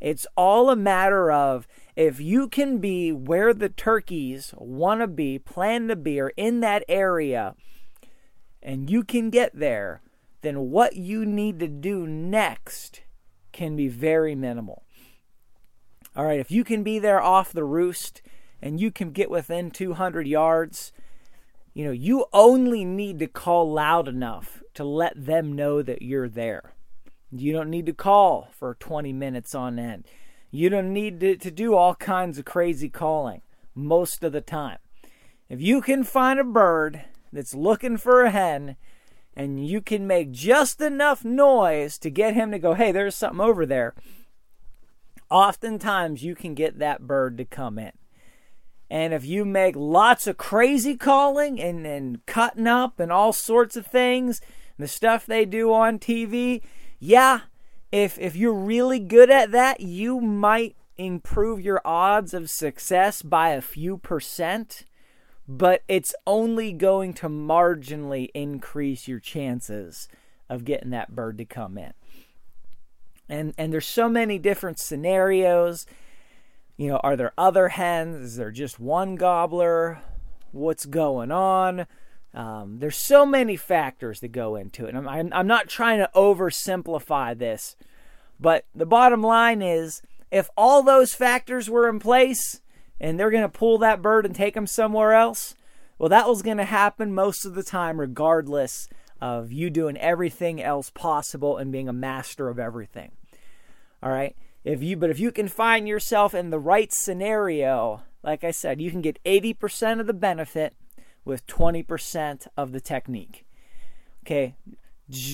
It's 0.00 0.26
all 0.36 0.70
a 0.70 0.76
matter 0.76 1.30
of 1.30 1.66
if 1.94 2.20
you 2.20 2.48
can 2.48 2.78
be 2.78 3.12
where 3.12 3.54
the 3.54 3.68
turkeys 3.68 4.54
want 4.56 5.00
to 5.00 5.06
be, 5.06 5.38
plan 5.38 5.88
to 5.88 5.96
be, 5.96 6.20
or 6.20 6.32
in 6.36 6.60
that 6.60 6.84
area, 6.88 7.54
and 8.62 8.90
you 8.90 9.04
can 9.04 9.30
get 9.30 9.58
there, 9.58 10.02
then 10.42 10.70
what 10.70 10.96
you 10.96 11.24
need 11.24 11.58
to 11.60 11.68
do 11.68 12.06
next 12.06 13.02
can 13.52 13.76
be 13.76 13.88
very 13.88 14.34
minimal. 14.34 14.84
All 16.14 16.24
right, 16.24 16.40
if 16.40 16.50
you 16.50 16.64
can 16.64 16.82
be 16.82 16.98
there 16.98 17.22
off 17.22 17.52
the 17.52 17.64
roost 17.64 18.22
and 18.66 18.80
you 18.80 18.90
can 18.90 19.12
get 19.12 19.30
within 19.30 19.70
200 19.70 20.26
yards, 20.26 20.92
you 21.72 21.84
know, 21.84 21.92
you 21.92 22.26
only 22.32 22.84
need 22.84 23.20
to 23.20 23.28
call 23.28 23.72
loud 23.72 24.08
enough 24.08 24.60
to 24.74 24.82
let 24.82 25.12
them 25.14 25.52
know 25.52 25.82
that 25.82 26.02
you're 26.02 26.28
there. 26.28 26.72
You 27.30 27.52
don't 27.52 27.70
need 27.70 27.86
to 27.86 27.92
call 27.92 28.48
for 28.50 28.74
20 28.74 29.12
minutes 29.12 29.54
on 29.54 29.78
end. 29.78 30.08
You 30.50 30.68
don't 30.68 30.92
need 30.92 31.20
to, 31.20 31.36
to 31.36 31.50
do 31.52 31.76
all 31.76 31.94
kinds 31.94 32.38
of 32.38 32.44
crazy 32.44 32.88
calling 32.88 33.42
most 33.72 34.24
of 34.24 34.32
the 34.32 34.40
time. 34.40 34.78
If 35.48 35.60
you 35.60 35.80
can 35.80 36.02
find 36.02 36.40
a 36.40 36.44
bird 36.44 37.04
that's 37.32 37.54
looking 37.54 37.96
for 37.96 38.24
a 38.24 38.32
hen 38.32 38.74
and 39.36 39.64
you 39.64 39.80
can 39.80 40.08
make 40.08 40.32
just 40.32 40.80
enough 40.80 41.24
noise 41.24 41.98
to 41.98 42.10
get 42.10 42.34
him 42.34 42.50
to 42.50 42.58
go, 42.58 42.74
hey, 42.74 42.90
there's 42.90 43.14
something 43.14 43.40
over 43.40 43.64
there, 43.64 43.94
oftentimes 45.30 46.24
you 46.24 46.34
can 46.34 46.54
get 46.54 46.80
that 46.80 47.06
bird 47.06 47.38
to 47.38 47.44
come 47.44 47.78
in. 47.78 47.92
And 48.88 49.12
if 49.12 49.24
you 49.24 49.44
make 49.44 49.74
lots 49.76 50.26
of 50.26 50.36
crazy 50.36 50.96
calling 50.96 51.60
and, 51.60 51.86
and 51.86 52.24
cutting 52.26 52.66
up 52.66 53.00
and 53.00 53.10
all 53.10 53.32
sorts 53.32 53.76
of 53.76 53.86
things, 53.86 54.40
the 54.78 54.86
stuff 54.86 55.26
they 55.26 55.44
do 55.44 55.72
on 55.72 55.98
TV, 55.98 56.62
yeah, 56.98 57.40
if 57.90 58.18
if 58.18 58.36
you're 58.36 58.54
really 58.54 58.98
good 58.98 59.30
at 59.30 59.50
that, 59.52 59.80
you 59.80 60.20
might 60.20 60.76
improve 60.96 61.60
your 61.60 61.80
odds 61.84 62.32
of 62.32 62.50
success 62.50 63.22
by 63.22 63.50
a 63.50 63.60
few 63.60 63.98
percent, 63.98 64.84
but 65.46 65.82
it's 65.88 66.14
only 66.26 66.72
going 66.72 67.12
to 67.14 67.28
marginally 67.28 68.28
increase 68.34 69.06
your 69.06 69.20
chances 69.20 70.08
of 70.48 70.64
getting 70.64 70.90
that 70.90 71.14
bird 71.14 71.38
to 71.38 71.44
come 71.44 71.76
in. 71.76 71.92
And 73.28 73.54
and 73.58 73.72
there's 73.72 73.86
so 73.86 74.08
many 74.08 74.38
different 74.38 74.78
scenarios. 74.78 75.86
You 76.76 76.88
know, 76.88 76.96
are 76.98 77.16
there 77.16 77.32
other 77.38 77.68
hens? 77.68 78.16
Is 78.16 78.36
there 78.36 78.50
just 78.50 78.78
one 78.78 79.16
gobbler? 79.16 80.00
What's 80.52 80.84
going 80.84 81.30
on? 81.30 81.86
Um, 82.34 82.80
there's 82.80 82.98
so 82.98 83.24
many 83.24 83.56
factors 83.56 84.20
that 84.20 84.28
go 84.28 84.56
into 84.56 84.86
it. 84.86 84.94
I'm, 84.94 85.08
I'm, 85.08 85.30
I'm 85.32 85.46
not 85.46 85.68
trying 85.68 85.98
to 86.00 86.10
oversimplify 86.14 87.38
this, 87.38 87.76
but 88.38 88.66
the 88.74 88.84
bottom 88.84 89.22
line 89.22 89.62
is 89.62 90.02
if 90.30 90.50
all 90.54 90.82
those 90.82 91.14
factors 91.14 91.70
were 91.70 91.88
in 91.88 91.98
place 91.98 92.60
and 93.00 93.18
they're 93.18 93.30
going 93.30 93.42
to 93.42 93.48
pull 93.48 93.78
that 93.78 94.02
bird 94.02 94.26
and 94.26 94.34
take 94.34 94.54
him 94.54 94.66
somewhere 94.66 95.14
else, 95.14 95.54
well, 95.98 96.10
that 96.10 96.28
was 96.28 96.42
going 96.42 96.58
to 96.58 96.64
happen 96.64 97.14
most 97.14 97.46
of 97.46 97.54
the 97.54 97.62
time, 97.62 97.98
regardless 97.98 98.86
of 99.18 99.50
you 99.50 99.70
doing 99.70 99.96
everything 99.96 100.62
else 100.62 100.90
possible 100.90 101.56
and 101.56 101.72
being 101.72 101.88
a 101.88 101.92
master 101.94 102.50
of 102.50 102.58
everything. 102.58 103.12
All 104.02 104.10
right. 104.10 104.36
If 104.66 104.82
you, 104.82 104.96
but 104.96 105.10
if 105.10 105.20
you 105.20 105.30
can 105.30 105.46
find 105.46 105.86
yourself 105.86 106.34
in 106.34 106.50
the 106.50 106.58
right 106.58 106.92
scenario, 106.92 108.02
like 108.24 108.42
I 108.42 108.50
said, 108.50 108.80
you 108.80 108.90
can 108.90 109.00
get 109.00 109.22
80% 109.22 110.00
of 110.00 110.08
the 110.08 110.12
benefit 110.12 110.74
with 111.24 111.46
20% 111.46 112.48
of 112.56 112.72
the 112.72 112.80
technique. 112.80 113.46
Okay, 114.24 114.56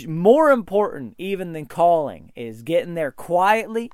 more 0.06 0.50
important 0.50 1.14
even 1.16 1.54
than 1.54 1.64
calling 1.64 2.30
is 2.36 2.60
getting 2.62 2.92
there 2.92 3.10
quietly, 3.10 3.90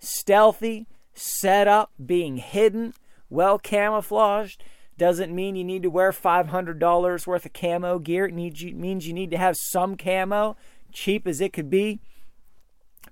stealthy, 0.00 0.88
set 1.14 1.68
up, 1.68 1.92
being 2.04 2.38
hidden, 2.38 2.92
well 3.30 3.60
camouflaged. 3.60 4.64
Doesn't 4.98 5.32
mean 5.32 5.54
you 5.54 5.62
need 5.62 5.84
to 5.84 5.90
wear 5.90 6.10
$500 6.10 7.26
worth 7.28 7.46
of 7.46 7.52
camo 7.52 8.00
gear. 8.00 8.26
It 8.26 8.34
needs, 8.34 8.64
means 8.64 9.06
you 9.06 9.12
need 9.12 9.30
to 9.30 9.38
have 9.38 9.56
some 9.56 9.96
camo, 9.96 10.56
cheap 10.90 11.28
as 11.28 11.40
it 11.40 11.52
could 11.52 11.70
be. 11.70 12.00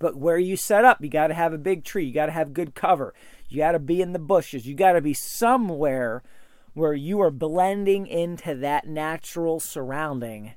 But 0.00 0.16
where 0.16 0.38
you 0.38 0.56
set 0.56 0.84
up, 0.84 1.02
you 1.02 1.10
got 1.10 1.28
to 1.28 1.34
have 1.34 1.52
a 1.52 1.58
big 1.58 1.84
tree. 1.84 2.06
You 2.06 2.12
got 2.12 2.26
to 2.26 2.32
have 2.32 2.54
good 2.54 2.74
cover. 2.74 3.14
You 3.48 3.58
got 3.58 3.72
to 3.72 3.78
be 3.78 4.00
in 4.00 4.12
the 4.12 4.18
bushes. 4.18 4.66
You 4.66 4.74
got 4.74 4.92
to 4.92 5.02
be 5.02 5.14
somewhere 5.14 6.24
where 6.72 6.94
you 6.94 7.20
are 7.20 7.30
blending 7.30 8.06
into 8.06 8.54
that 8.56 8.88
natural 8.88 9.60
surrounding. 9.60 10.54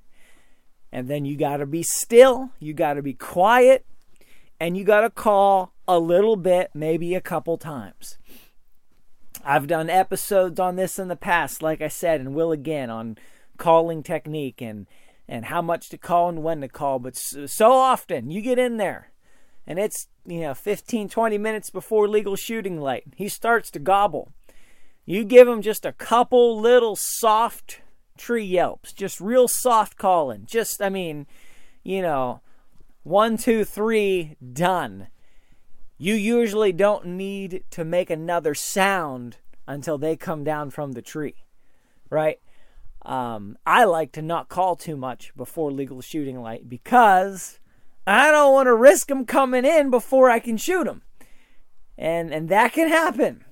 And 0.93 1.09
then 1.09 1.25
you 1.25 1.35
got 1.35 1.57
to 1.57 1.65
be 1.65 1.83
still, 1.83 2.51
you 2.59 2.73
got 2.73 2.93
to 2.93 3.01
be 3.01 3.13
quiet, 3.13 3.85
and 4.59 4.77
you 4.77 4.85
got 4.85 5.01
to 5.01 5.09
call 5.09 5.73
a 5.88 6.00
little 6.00 6.38
bit, 6.38 6.69
maybe 6.73 7.13
a 7.13 7.21
couple 7.21 7.57
times. 7.57 8.17
I've 9.43 9.67
done 9.67 9.89
episodes 9.89 10.59
on 10.59 10.77
this 10.77 10.97
in 10.97 11.09
the 11.09 11.17
past, 11.17 11.62
like 11.62 11.81
I 11.81 11.89
said, 11.89 12.21
and 12.21 12.33
will 12.33 12.53
again 12.53 12.89
on 12.89 13.17
calling 13.57 14.03
technique 14.03 14.62
and 14.62 14.88
and 15.27 15.45
how 15.45 15.62
much 15.62 15.89
to 15.89 15.97
call 15.97 16.29
and 16.29 16.43
when 16.43 16.62
to 16.62 16.67
call. 16.67 17.00
But 17.00 17.17
so 17.17 17.71
often 17.71 18.29
you 18.29 18.41
get 18.41 18.59
in 18.59 18.77
there 18.77 19.12
and 19.65 19.79
it's, 19.79 20.08
you 20.25 20.41
know, 20.41 20.53
15, 20.53 21.10
20 21.10 21.38
minutes 21.38 21.70
before 21.70 22.08
legal 22.08 22.36
shooting 22.36 22.79
light. 22.79 23.03
He 23.15 23.29
starts 23.29 23.72
to 23.72 23.79
gobble. 23.79 24.32
You 25.05 25.24
give 25.24 25.48
him 25.48 25.62
just 25.62 25.86
a 25.86 25.93
couple 25.93 26.60
little 26.60 26.96
soft 26.98 27.82
tree 28.17 28.46
yelps, 28.46 28.93
just 28.93 29.20
real 29.20 29.48
soft 29.48 29.98
calling. 29.98 30.46
Just, 30.46 30.82
I 30.82 30.89
mean, 30.89 31.27
you 31.84 32.01
know, 32.01 32.41
one, 33.03 33.38
two, 33.38 33.65
three, 33.65 34.38
done. 34.53 35.08
You 35.98 36.15
usually 36.15 36.72
don't 36.72 37.05
need 37.05 37.63
to 37.72 37.86
make 37.86 38.10
another 38.10 38.53
sound 38.53 39.38
until 39.67 39.98
they 39.98 40.15
come 40.15 40.43
down 40.43 40.70
from 40.70 40.93
the 40.93 41.01
tree, 41.01 41.36
right? 42.10 42.39
Um, 43.03 43.58
I 43.65 43.84
like 43.84 44.12
to 44.13 44.22
not 44.22 44.50
call 44.50 44.75
too 44.75 44.96
much 44.96 45.36
before 45.36 45.72
legal 45.72 46.01
shooting 46.01 46.41
light 46.41 46.70
because 46.70 47.60
I 48.05 48.31
don't 48.31 48.53
want 48.53 48.67
to 48.67 48.75
risk 48.75 49.07
them 49.07 49.25
coming 49.25 49.65
in 49.65 49.89
before 49.89 50.29
I 50.29 50.39
can 50.39 50.57
shoot 50.57 50.86
them, 50.86 51.03
and 51.98 52.33
and 52.33 52.50
that 52.50 52.74
can 52.74 52.89
happen. 52.89 53.45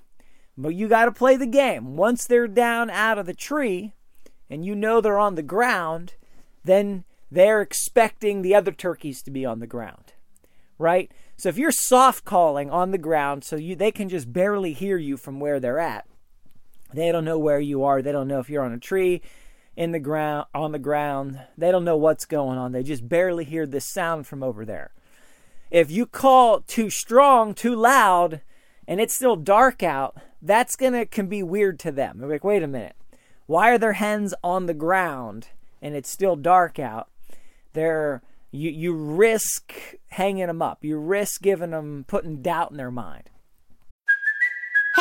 But 0.57 0.75
you 0.75 0.87
got 0.87 1.05
to 1.05 1.11
play 1.11 1.37
the 1.37 1.47
game. 1.47 1.95
Once 1.95 2.25
they're 2.25 2.47
down 2.47 2.89
out 2.89 3.17
of 3.17 3.25
the 3.25 3.33
tree 3.33 3.93
and 4.49 4.65
you 4.65 4.75
know 4.75 5.01
they're 5.01 5.17
on 5.17 5.35
the 5.35 5.41
ground, 5.41 6.15
then 6.63 7.05
they're 7.31 7.61
expecting 7.61 8.41
the 8.41 8.53
other 8.53 8.71
turkeys 8.71 9.21
to 9.23 9.31
be 9.31 9.45
on 9.45 9.59
the 9.59 9.67
ground. 9.67 10.13
Right? 10.77 11.11
So 11.37 11.49
if 11.49 11.57
you're 11.57 11.71
soft 11.71 12.25
calling 12.25 12.69
on 12.69 12.91
the 12.91 12.97
ground 12.97 13.43
so 13.43 13.55
you 13.55 13.75
they 13.75 13.91
can 13.91 14.09
just 14.09 14.31
barely 14.31 14.73
hear 14.73 14.97
you 14.97 15.17
from 15.17 15.39
where 15.39 15.59
they're 15.59 15.79
at. 15.79 16.05
They 16.93 17.11
don't 17.11 17.25
know 17.25 17.39
where 17.39 17.59
you 17.59 17.83
are. 17.83 18.01
They 18.01 18.11
don't 18.11 18.27
know 18.27 18.39
if 18.39 18.49
you're 18.49 18.65
on 18.65 18.73
a 18.73 18.79
tree, 18.79 19.21
in 19.75 19.91
the 19.91 19.99
ground, 19.99 20.47
on 20.53 20.71
the 20.71 20.79
ground. 20.79 21.41
They 21.57 21.71
don't 21.71 21.85
know 21.85 21.97
what's 21.97 22.25
going 22.25 22.57
on. 22.57 22.71
They 22.71 22.83
just 22.83 23.07
barely 23.07 23.45
hear 23.45 23.65
this 23.65 23.85
sound 23.85 24.27
from 24.27 24.43
over 24.43 24.65
there. 24.65 24.91
If 25.69 25.89
you 25.89 26.05
call 26.05 26.61
too 26.61 26.89
strong, 26.89 27.53
too 27.53 27.75
loud, 27.75 28.41
and 28.87 28.99
it's 28.99 29.15
still 29.15 29.37
dark 29.37 29.81
out, 29.81 30.17
that's 30.41 30.75
gonna 30.75 31.05
can 31.05 31.27
be 31.27 31.43
weird 31.43 31.79
to 31.79 31.91
them. 31.91 32.17
They're 32.17 32.29
like, 32.29 32.43
wait 32.43 32.63
a 32.63 32.67
minute, 32.67 32.95
why 33.45 33.69
are 33.69 33.77
their 33.77 33.93
hens 33.93 34.33
on 34.43 34.65
the 34.65 34.73
ground 34.73 35.49
and 35.81 35.95
it's 35.95 36.09
still 36.09 36.35
dark 36.35 36.77
out? 36.77 37.09
They're 37.73 38.21
you 38.51 38.69
you 38.69 38.93
risk 38.93 39.73
hanging 40.09 40.47
them 40.47 40.61
up. 40.61 40.83
You 40.83 40.97
risk 40.97 41.41
giving 41.41 41.71
them 41.71 42.03
putting 42.07 42.41
doubt 42.41 42.71
in 42.71 42.77
their 42.77 42.91
mind. 42.91 43.29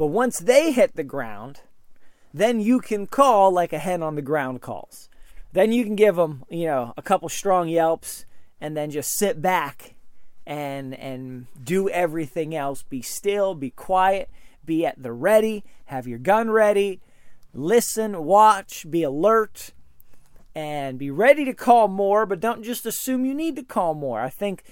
But 0.00 0.06
once 0.06 0.38
they 0.38 0.72
hit 0.72 0.96
the 0.96 1.04
ground, 1.04 1.60
then 2.32 2.58
you 2.58 2.80
can 2.80 3.06
call 3.06 3.50
like 3.50 3.74
a 3.74 3.78
hen 3.78 4.02
on 4.02 4.14
the 4.14 4.22
ground 4.22 4.62
calls. 4.62 5.10
Then 5.52 5.72
you 5.72 5.84
can 5.84 5.94
give 5.94 6.16
them, 6.16 6.42
you 6.48 6.64
know, 6.64 6.94
a 6.96 7.02
couple 7.02 7.28
strong 7.28 7.68
yelps 7.68 8.24
and 8.62 8.74
then 8.74 8.90
just 8.90 9.18
sit 9.18 9.42
back 9.42 9.96
and 10.46 10.94
and 10.94 11.48
do 11.62 11.90
everything 11.90 12.54
else. 12.54 12.82
Be 12.82 13.02
still, 13.02 13.54
be 13.54 13.68
quiet, 13.68 14.30
be 14.64 14.86
at 14.86 15.02
the 15.02 15.12
ready, 15.12 15.64
have 15.84 16.08
your 16.08 16.18
gun 16.18 16.50
ready, 16.50 17.02
listen, 17.52 18.24
watch, 18.24 18.90
be 18.90 19.02
alert 19.02 19.74
and 20.54 20.98
be 20.98 21.10
ready 21.10 21.44
to 21.44 21.52
call 21.52 21.88
more, 21.88 22.24
but 22.24 22.40
don't 22.40 22.62
just 22.62 22.86
assume 22.86 23.26
you 23.26 23.34
need 23.34 23.54
to 23.56 23.62
call 23.62 23.92
more. 23.92 24.22
I 24.22 24.30
think 24.30 24.64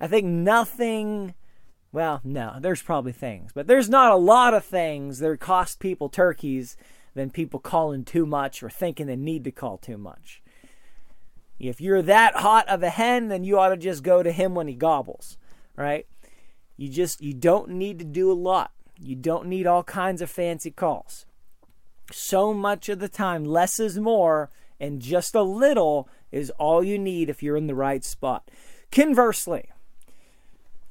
I 0.00 0.08
think 0.08 0.26
nothing 0.26 1.34
well, 1.92 2.20
no, 2.24 2.56
there's 2.58 2.82
probably 2.82 3.12
things, 3.12 3.52
but 3.54 3.66
there's 3.66 3.90
not 3.90 4.12
a 4.12 4.16
lot 4.16 4.54
of 4.54 4.64
things 4.64 5.18
that 5.18 5.40
cost 5.40 5.78
people 5.78 6.08
turkeys 6.08 6.76
than 7.14 7.30
people 7.30 7.60
calling 7.60 8.04
too 8.04 8.24
much 8.24 8.62
or 8.62 8.70
thinking 8.70 9.06
they 9.06 9.16
need 9.16 9.44
to 9.44 9.52
call 9.52 9.76
too 9.76 9.98
much. 9.98 10.42
If 11.58 11.80
you're 11.80 12.02
that 12.02 12.36
hot 12.36 12.66
of 12.68 12.82
a 12.82 12.88
hen, 12.88 13.28
then 13.28 13.44
you 13.44 13.58
ought 13.58 13.68
to 13.68 13.76
just 13.76 14.02
go 14.02 14.22
to 14.22 14.32
him 14.32 14.54
when 14.54 14.68
he 14.68 14.74
gobbles, 14.74 15.36
right? 15.76 16.06
You 16.76 16.88
just 16.88 17.20
you 17.20 17.34
don't 17.34 17.68
need 17.68 17.98
to 17.98 18.04
do 18.04 18.32
a 18.32 18.34
lot. 18.34 18.72
You 18.98 19.14
don't 19.14 19.46
need 19.46 19.66
all 19.66 19.84
kinds 19.84 20.22
of 20.22 20.30
fancy 20.30 20.70
calls. 20.70 21.26
So 22.10 22.52
much 22.54 22.88
of 22.88 22.98
the 22.98 23.08
time, 23.08 23.44
less 23.44 23.78
is 23.78 23.98
more, 23.98 24.50
and 24.80 25.00
just 25.00 25.34
a 25.34 25.42
little 25.42 26.08
is 26.32 26.50
all 26.58 26.82
you 26.82 26.98
need 26.98 27.28
if 27.28 27.42
you're 27.42 27.56
in 27.56 27.66
the 27.66 27.74
right 27.74 28.02
spot. 28.02 28.50
Conversely, 28.90 29.70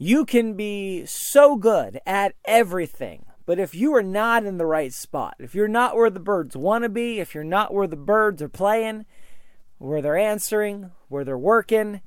you 0.04 0.26
can 0.26 0.56
be 0.56 1.06
so 1.06 1.56
good 1.56 2.00
at 2.08 2.34
everything, 2.44 3.24
but 3.46 3.60
if 3.60 3.76
you 3.76 3.94
are 3.94 4.02
not 4.02 4.44
in 4.44 4.58
the 4.58 4.66
right 4.66 4.92
spot, 4.92 5.36
if 5.38 5.54
you're 5.54 5.68
not 5.68 5.96
where 5.96 6.10
the 6.10 6.20
birds 6.20 6.58
want 6.58 6.84
to 6.84 6.90
be, 6.90 7.20
if 7.20 7.36
you're 7.36 7.44
not 7.44 7.72
where 7.72 7.86
the 7.86 7.96
birds 7.96 8.42
are 8.42 8.50
playing, 8.50 9.06
where 9.78 10.02
they're 10.02 10.18
answering, 10.18 10.90
where 11.10 11.24
they're 11.24 11.38
working, 11.38 12.02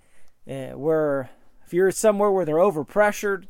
uh, 0.50 0.70
where 0.70 1.30
if 1.64 1.72
you're 1.72 1.92
somewhere 1.92 2.32
where 2.32 2.44
they're 2.44 2.56
overpressured, 2.56 3.46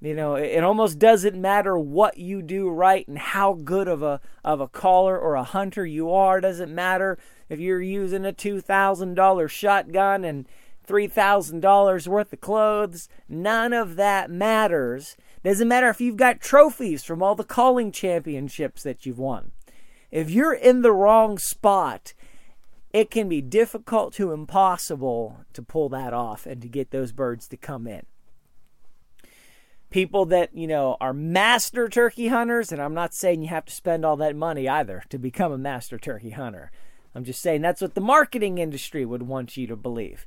you 0.00 0.14
know, 0.14 0.36
it, 0.36 0.52
it 0.52 0.64
almost 0.64 0.98
doesn't 0.98 1.38
matter 1.38 1.76
what 1.78 2.16
you 2.16 2.40
do 2.40 2.70
right 2.70 3.06
and 3.06 3.18
how 3.18 3.52
good 3.52 3.86
of 3.86 4.02
a 4.02 4.18
of 4.42 4.62
a 4.62 4.68
caller 4.68 5.18
or 5.18 5.34
a 5.34 5.44
hunter 5.44 5.84
you 5.84 6.10
are. 6.10 6.38
It 6.38 6.42
doesn't 6.42 6.74
matter 6.74 7.18
if 7.50 7.60
you're 7.60 7.82
using 7.82 8.24
a 8.24 8.32
two 8.32 8.62
thousand 8.62 9.12
dollar 9.12 9.46
shotgun 9.46 10.24
and 10.24 10.48
$3,000 10.86 12.06
worth 12.06 12.32
of 12.32 12.40
clothes. 12.40 13.08
None 13.28 13.72
of 13.72 13.96
that 13.96 14.30
matters. 14.30 15.16
Doesn't 15.44 15.68
matter 15.68 15.88
if 15.88 16.00
you've 16.00 16.16
got 16.16 16.40
trophies 16.40 17.04
from 17.04 17.22
all 17.22 17.34
the 17.34 17.44
calling 17.44 17.92
championships 17.92 18.82
that 18.82 19.04
you've 19.04 19.18
won. 19.18 19.52
If 20.10 20.30
you're 20.30 20.54
in 20.54 20.82
the 20.82 20.92
wrong 20.92 21.38
spot, 21.38 22.14
it 22.92 23.10
can 23.10 23.28
be 23.28 23.40
difficult 23.40 24.14
to 24.14 24.32
impossible 24.32 25.40
to 25.52 25.62
pull 25.62 25.88
that 25.90 26.14
off 26.14 26.46
and 26.46 26.62
to 26.62 26.68
get 26.68 26.92
those 26.92 27.12
birds 27.12 27.48
to 27.48 27.56
come 27.56 27.86
in. 27.86 28.06
People 29.90 30.24
that, 30.26 30.56
you 30.56 30.66
know, 30.66 30.96
are 31.00 31.12
master 31.12 31.88
turkey 31.88 32.28
hunters, 32.28 32.72
and 32.72 32.80
I'm 32.80 32.94
not 32.94 33.14
saying 33.14 33.42
you 33.42 33.48
have 33.48 33.64
to 33.66 33.74
spend 33.74 34.04
all 34.04 34.16
that 34.16 34.36
money 34.36 34.68
either 34.68 35.02
to 35.08 35.18
become 35.18 35.52
a 35.52 35.58
master 35.58 35.98
turkey 35.98 36.30
hunter. 36.30 36.70
I'm 37.14 37.24
just 37.24 37.42
saying 37.42 37.62
that's 37.62 37.80
what 37.80 37.94
the 37.94 38.00
marketing 38.00 38.58
industry 38.58 39.04
would 39.04 39.22
want 39.22 39.56
you 39.56 39.66
to 39.66 39.76
believe 39.76 40.26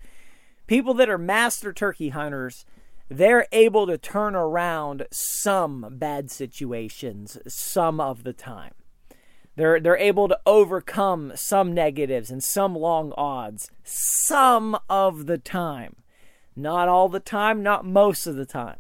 people 0.67 0.93
that 0.95 1.09
are 1.09 1.17
master 1.17 1.73
turkey 1.73 2.09
hunters, 2.09 2.65
they're 3.09 3.47
able 3.51 3.87
to 3.87 3.97
turn 3.97 4.35
around 4.35 5.07
some 5.11 5.87
bad 5.97 6.29
situations 6.29 7.37
some 7.47 7.99
of 7.99 8.23
the 8.23 8.33
time. 8.33 8.73
They're, 9.55 9.79
they're 9.79 9.97
able 9.97 10.27
to 10.27 10.39
overcome 10.45 11.31
some 11.35 11.73
negatives 11.73 12.29
and 12.29 12.43
some 12.43 12.75
long 12.75 13.11
odds 13.17 13.71
some 13.83 14.77
of 14.89 15.25
the 15.25 15.39
time. 15.39 15.95
Not 16.55 16.87
all 16.87 17.09
the 17.09 17.19
time, 17.19 17.63
not 17.63 17.85
most 17.85 18.27
of 18.27 18.35
the 18.35 18.45
time. 18.45 18.77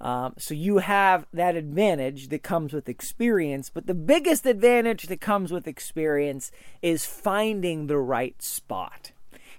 Um, 0.00 0.34
so 0.38 0.54
you 0.54 0.78
have 0.78 1.26
that 1.32 1.56
advantage 1.56 2.28
that 2.28 2.42
comes 2.42 2.72
with 2.72 2.88
experience, 2.88 3.70
but 3.70 3.86
the 3.86 3.94
biggest 3.94 4.44
advantage 4.44 5.04
that 5.04 5.20
comes 5.20 5.50
with 5.50 5.66
experience 5.66 6.50
is 6.82 7.06
finding 7.06 7.86
the 7.86 7.98
right 7.98 8.40
spot. 8.42 9.12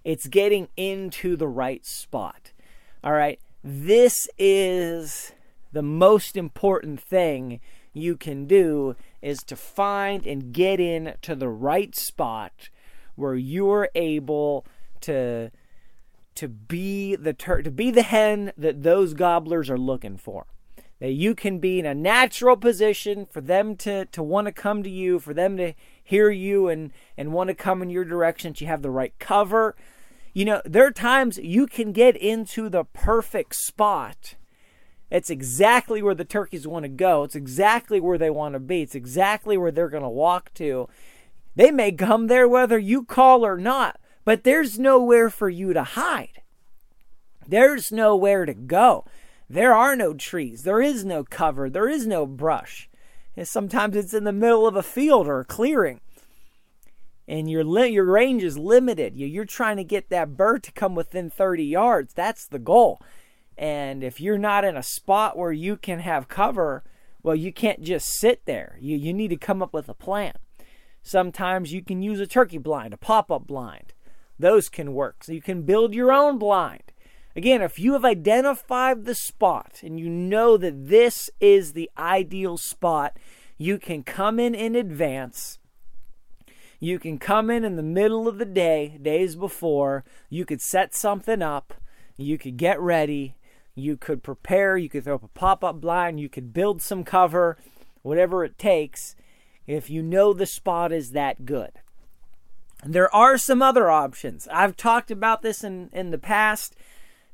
It's 0.05 0.27
getting 0.27 0.69
into 0.77 1.35
the 1.35 1.47
right 1.47 1.85
spot. 1.85 2.53
All 3.03 3.11
right. 3.11 3.39
This 3.63 4.27
is 4.37 5.33
the 5.73 5.81
most 5.81 6.37
important 6.37 7.01
thing 7.01 7.59
you 7.91 8.15
can 8.15 8.45
do 8.45 8.95
is 9.21 9.39
to 9.39 9.55
find 9.55 10.25
and 10.27 10.53
get 10.53 10.79
into 10.79 11.35
the 11.35 11.49
right 11.49 11.95
spot 11.95 12.69
where 13.15 13.35
you're 13.35 13.89
able 13.95 14.65
to 15.01 15.49
to 16.35 16.47
be 16.49 17.15
the 17.15 17.33
tur- 17.33 17.61
to 17.61 17.71
be 17.71 17.89
the 17.89 18.03
hen 18.03 18.51
that 18.57 18.83
those 18.83 19.13
gobblers 19.13 19.69
are 19.69 19.77
looking 19.77 20.17
for 20.17 20.45
that 20.99 21.11
you 21.11 21.33
can 21.33 21.59
be 21.59 21.79
in 21.79 21.85
a 21.85 21.95
natural 21.95 22.57
position 22.57 23.25
for 23.25 23.41
them 23.41 23.75
to 23.75 24.05
to 24.05 24.21
want 24.21 24.45
to 24.45 24.51
come 24.51 24.83
to 24.83 24.89
you 24.89 25.19
for 25.19 25.33
them 25.33 25.57
to 25.57 25.73
hear 26.03 26.29
you 26.29 26.67
and 26.67 26.91
and 27.17 27.33
want 27.33 27.47
to 27.47 27.55
come 27.55 27.81
in 27.81 27.89
your 27.89 28.05
direction 28.05 28.51
that 28.51 28.61
you 28.61 28.67
have 28.67 28.81
the 28.81 28.91
right 28.91 29.17
cover 29.19 29.75
you 30.35 30.43
know, 30.43 30.61
there 30.65 30.85
are 30.85 30.91
times 30.91 31.37
you 31.37 31.65
can 31.65 31.93
get 31.93 32.17
into 32.17 32.67
the 32.67 32.83
perfect 32.83 33.55
spot. 33.55 34.35
It's 35.09 35.29
exactly 35.29 36.03
where 36.03 36.13
the 36.13 36.25
turkeys 36.25 36.67
want 36.67 36.83
to 36.83 36.89
go. 36.89 37.23
It's 37.23 37.37
exactly 37.37 38.01
where 38.01 38.17
they 38.17 38.29
want 38.29 38.53
to 38.53 38.59
be. 38.59 38.81
It's 38.81 38.95
exactly 38.95 39.57
where 39.57 39.71
they're 39.71 39.87
going 39.87 40.03
to 40.03 40.09
walk 40.09 40.53
to. 40.55 40.89
They 41.55 41.71
may 41.71 41.93
come 41.93 42.27
there 42.27 42.49
whether 42.49 42.77
you 42.77 43.05
call 43.05 43.45
or 43.45 43.57
not, 43.57 43.97
but 44.25 44.43
there's 44.43 44.77
nowhere 44.77 45.29
for 45.29 45.47
you 45.47 45.71
to 45.71 45.83
hide. 45.83 46.41
There's 47.47 47.89
nowhere 47.89 48.45
to 48.45 48.53
go. 48.53 49.05
There 49.49 49.73
are 49.73 49.95
no 49.95 50.13
trees. 50.13 50.63
There 50.63 50.81
is 50.81 51.05
no 51.05 51.23
cover. 51.23 51.69
There 51.69 51.87
is 51.87 52.05
no 52.05 52.25
brush. 52.25 52.89
And 53.37 53.47
sometimes 53.47 53.95
it's 53.95 54.13
in 54.13 54.25
the 54.25 54.33
middle 54.33 54.67
of 54.67 54.75
a 54.75 54.83
field 54.83 55.29
or 55.29 55.39
a 55.39 55.45
clearing 55.45 56.01
and 57.27 57.49
your 57.49 57.63
li- 57.63 57.91
your 57.91 58.05
range 58.05 58.43
is 58.43 58.57
limited. 58.57 59.15
You're 59.15 59.45
trying 59.45 59.77
to 59.77 59.83
get 59.83 60.09
that 60.09 60.37
bird 60.37 60.63
to 60.63 60.71
come 60.71 60.95
within 60.95 61.29
30 61.29 61.63
yards. 61.63 62.13
That's 62.13 62.47
the 62.47 62.59
goal. 62.59 63.01
And 63.57 64.03
if 64.03 64.19
you're 64.19 64.37
not 64.37 64.65
in 64.65 64.75
a 64.75 64.83
spot 64.83 65.37
where 65.37 65.51
you 65.51 65.77
can 65.77 65.99
have 65.99 66.27
cover, 66.27 66.83
well, 67.23 67.35
you 67.35 67.51
can't 67.53 67.81
just 67.81 68.07
sit 68.19 68.45
there. 68.45 68.77
You 68.79 68.97
you 68.97 69.13
need 69.13 69.29
to 69.29 69.37
come 69.37 69.63
up 69.63 69.73
with 69.73 69.89
a 69.89 69.93
plan. 69.93 70.33
Sometimes 71.01 71.71
you 71.71 71.83
can 71.83 72.01
use 72.01 72.19
a 72.19 72.27
turkey 72.27 72.57
blind, 72.57 72.93
a 72.93 72.97
pop-up 72.97 73.45
blind. 73.45 73.93
Those 74.39 74.69
can 74.69 74.93
work. 74.93 75.23
So 75.23 75.31
you 75.31 75.41
can 75.41 75.61
build 75.61 75.93
your 75.93 76.11
own 76.11 76.37
blind. 76.37 76.91
Again, 77.35 77.61
if 77.61 77.77
you 77.77 77.93
have 77.93 78.05
identified 78.05 79.05
the 79.05 79.13
spot 79.13 79.81
and 79.83 79.99
you 79.99 80.09
know 80.09 80.57
that 80.57 80.87
this 80.87 81.29
is 81.39 81.73
the 81.73 81.91
ideal 81.97 82.57
spot, 82.57 83.17
you 83.57 83.77
can 83.77 84.03
come 84.03 84.39
in 84.39 84.55
in 84.55 84.75
advance 84.75 85.59
you 86.79 86.99
can 86.99 87.17
come 87.17 87.49
in 87.49 87.63
in 87.63 87.75
the 87.75 87.83
middle 87.83 88.27
of 88.27 88.37
the 88.37 88.45
day, 88.45 88.97
days 89.01 89.35
before. 89.35 90.03
You 90.29 90.45
could 90.45 90.61
set 90.61 90.93
something 90.93 91.41
up. 91.41 91.73
You 92.17 92.37
could 92.37 92.57
get 92.57 92.79
ready. 92.79 93.35
You 93.75 93.97
could 93.97 94.23
prepare. 94.23 94.77
You 94.77 94.89
could 94.89 95.03
throw 95.03 95.15
up 95.15 95.23
a 95.23 95.27
pop 95.29 95.63
up 95.63 95.81
blind. 95.81 96.19
You 96.19 96.29
could 96.29 96.53
build 96.53 96.81
some 96.81 97.03
cover, 97.03 97.57
whatever 98.01 98.43
it 98.43 98.57
takes, 98.57 99.15
if 99.67 99.89
you 99.89 100.03
know 100.03 100.33
the 100.33 100.45
spot 100.45 100.91
is 100.91 101.11
that 101.11 101.45
good. 101.45 101.71
There 102.85 103.13
are 103.15 103.37
some 103.37 103.61
other 103.61 103.89
options. 103.89 104.47
I've 104.51 104.77
talked 104.77 105.09
about 105.09 105.41
this 105.41 105.63
in, 105.63 105.89
in 105.91 106.11
the 106.11 106.17
past. 106.17 106.75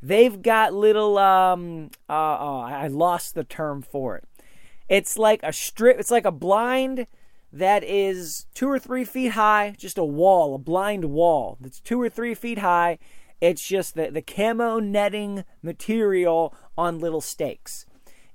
They've 0.02 0.42
got 0.42 0.74
little, 0.74 1.18
um, 1.18 1.92
uh, 2.10 2.38
oh, 2.40 2.60
I 2.62 2.88
lost 2.88 3.36
the 3.36 3.44
term 3.44 3.82
for 3.82 4.18
it. 4.18 4.24
It's 4.88 5.18
like 5.18 5.42
a 5.44 5.54
strip, 5.54 6.00
it's 6.00 6.12
like 6.12 6.26
a 6.26 6.32
blind 6.32 7.06
that 7.54 7.84
is 7.84 8.46
two 8.54 8.70
or 8.70 8.80
three 8.80 9.04
feet 9.04 9.34
high, 9.34 9.76
just 9.78 9.98
a 9.98 10.06
wall, 10.06 10.56
a 10.56 10.58
blind 10.58 11.06
wall 11.06 11.58
that's 11.60 11.80
two 11.80 12.02
or 12.02 12.10
three 12.10 12.34
feet 12.34 12.60
high. 12.60 12.98
It's 13.42 13.68
just 13.68 13.96
the, 13.96 14.10
the 14.10 14.22
camo 14.22 14.80
netting 14.80 15.44
material 15.62 16.54
on 16.78 17.00
little 17.00 17.22
stakes. 17.22 17.86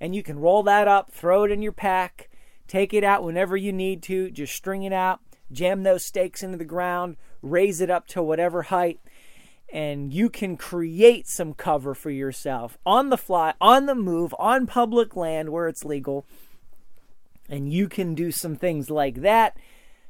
and 0.01 0.15
you 0.15 0.23
can 0.23 0.39
roll 0.39 0.63
that 0.65 0.89
up, 0.89 1.11
throw 1.11 1.45
it 1.45 1.51
in 1.51 1.63
your 1.63 1.73
pack, 1.73 2.29
take 2.69 2.93
it 2.93 3.05
out 3.05 3.25
whenever 3.25 3.57
you 3.57 3.73
need 3.73 4.03
to, 4.05 4.31
just 4.31 4.55
string 4.55 4.83
it 4.83 4.93
out, 4.93 5.21
jam 5.51 5.83
those 5.83 6.05
stakes 6.05 6.43
into 6.43 6.59
the 6.59 6.65
ground, 6.65 7.17
raise 7.43 7.81
it 7.81 7.91
up 7.91 8.07
to 8.09 8.23
whatever 8.23 8.63
height, 8.63 9.01
and 9.73 10.13
you 10.13 10.29
can 10.29 10.57
create 10.57 11.27
some 11.27 11.53
cover 11.53 11.95
for 11.95 12.11
yourself 12.11 12.79
on 12.85 13.09
the 13.09 13.19
fly, 13.19 13.55
on 13.61 13.87
the 13.87 13.95
move, 13.95 14.35
on 14.39 14.67
public 14.67 15.17
land 15.17 15.51
where 15.51 15.69
it's 15.69 15.85
legal. 15.85 16.27
And 17.49 17.73
you 17.73 17.89
can 17.89 18.15
do 18.15 18.31
some 18.31 18.57
things 18.57 18.91
like 18.91 19.23
that. 19.23 19.57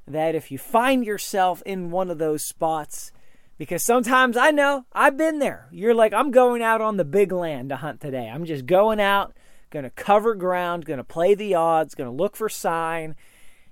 That 0.07 0.35
if 0.35 0.51
you 0.51 0.59
find 0.59 1.05
yourself 1.05 1.63
in 1.67 1.91
one 1.91 2.11
of 2.11 2.19
those 2.19 2.45
spots, 2.45 3.11
because 3.59 3.85
sometimes 3.85 4.37
I 4.37 4.51
know 4.51 4.85
I've 4.93 5.17
been 5.17 5.39
there. 5.39 5.69
You're 5.73 5.95
like, 5.95 6.13
I'm 6.13 6.31
going 6.31 6.63
out 6.63 6.81
on 6.81 6.97
the 6.97 7.05
big 7.05 7.33
land 7.33 7.71
to 7.71 7.77
hunt 7.77 8.01
today. 8.01 8.31
I'm 8.33 8.45
just 8.45 8.67
going 8.67 9.01
out, 9.01 9.35
going 9.71 9.85
to 9.85 9.91
cover 9.91 10.35
ground, 10.35 10.85
going 10.85 10.99
to 10.99 11.05
play 11.05 11.35
the 11.35 11.55
odds, 11.55 11.95
going 11.95 12.11
to 12.11 12.23
look 12.23 12.37
for 12.37 12.49
sign. 12.49 13.17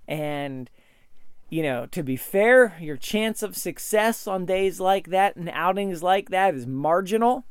And, 0.09 0.69
you 1.51 1.63
know, 1.63 1.87
to 1.87 2.03
be 2.03 2.17
fair, 2.17 2.77
your 2.81 2.97
chance 2.97 3.43
of 3.43 3.57
success 3.57 4.27
on 4.27 4.47
days 4.47 4.81
like 4.81 5.09
that 5.11 5.37
and 5.37 5.51
outings 5.51 6.03
like 6.03 6.31
that 6.31 6.55
is 6.55 6.67
marginal. 6.67 7.45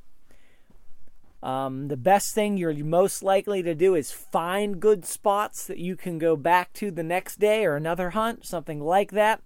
Um, 1.44 1.90
the 1.90 1.98
best 1.98 2.34
thing 2.34 2.56
you're 2.56 2.74
most 2.86 3.22
likely 3.22 3.62
to 3.64 3.76
do 3.76 3.96
is 3.96 4.14
find 4.14 4.80
good 4.80 5.06
spots 5.06 5.68
that 5.68 5.78
you 5.78 5.98
can 5.98 6.18
go 6.18 6.38
back 6.38 6.72
to 6.74 6.90
the 6.90 7.04
next 7.04 7.38
day 7.38 7.66
or 7.66 7.76
another 7.76 8.12
hunt, 8.12 8.46
something 8.46 8.80
like 8.80 9.12
that. 9.12 9.42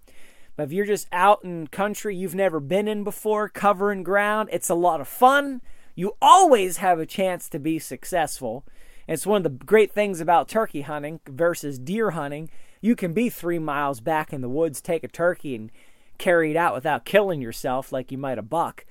But 0.56 0.64
if 0.64 0.72
you're 0.72 0.86
just 0.86 1.08
out 1.12 1.44
in 1.44 1.66
country 1.68 2.16
you've 2.16 2.36
never 2.36 2.60
been 2.60 2.88
in 2.88 3.04
before, 3.04 3.50
covering 3.50 4.04
ground, 4.04 4.50
it's 4.52 4.70
a 4.70 4.76
lot 4.76 5.02
of 5.02 5.08
fun. 5.08 5.62
You 5.96 6.14
always 6.22 6.78
have 6.78 7.00
a 7.00 7.06
chance 7.08 7.50
to 7.50 7.60
be 7.60 7.80
successful. 7.80 8.64
it's 9.08 9.26
one 9.26 9.44
of 9.44 9.44
the 9.44 9.66
great 9.66 9.92
things 9.92 10.22
about 10.22 10.48
turkey 10.48 10.82
hunting 10.82 11.20
versus 11.28 11.80
deer 11.80 12.12
hunting. 12.12 12.52
You 12.80 12.96
can 12.96 13.14
be 13.14 13.32
three 13.32 13.58
miles 13.58 14.02
back 14.02 14.32
in 14.32 14.42
the 14.42 14.50
woods, 14.50 14.82
take 14.82 15.04
a 15.04 15.08
turkey, 15.08 15.56
and 15.56 15.72
carry 16.20 16.52
it 16.52 16.58
out 16.58 16.76
without 16.76 17.06
killing 17.06 17.42
yourself 17.42 17.92
like 17.92 18.12
you 18.12 18.20
might 18.20 18.38
a 18.38 18.44
buck. 18.44 18.86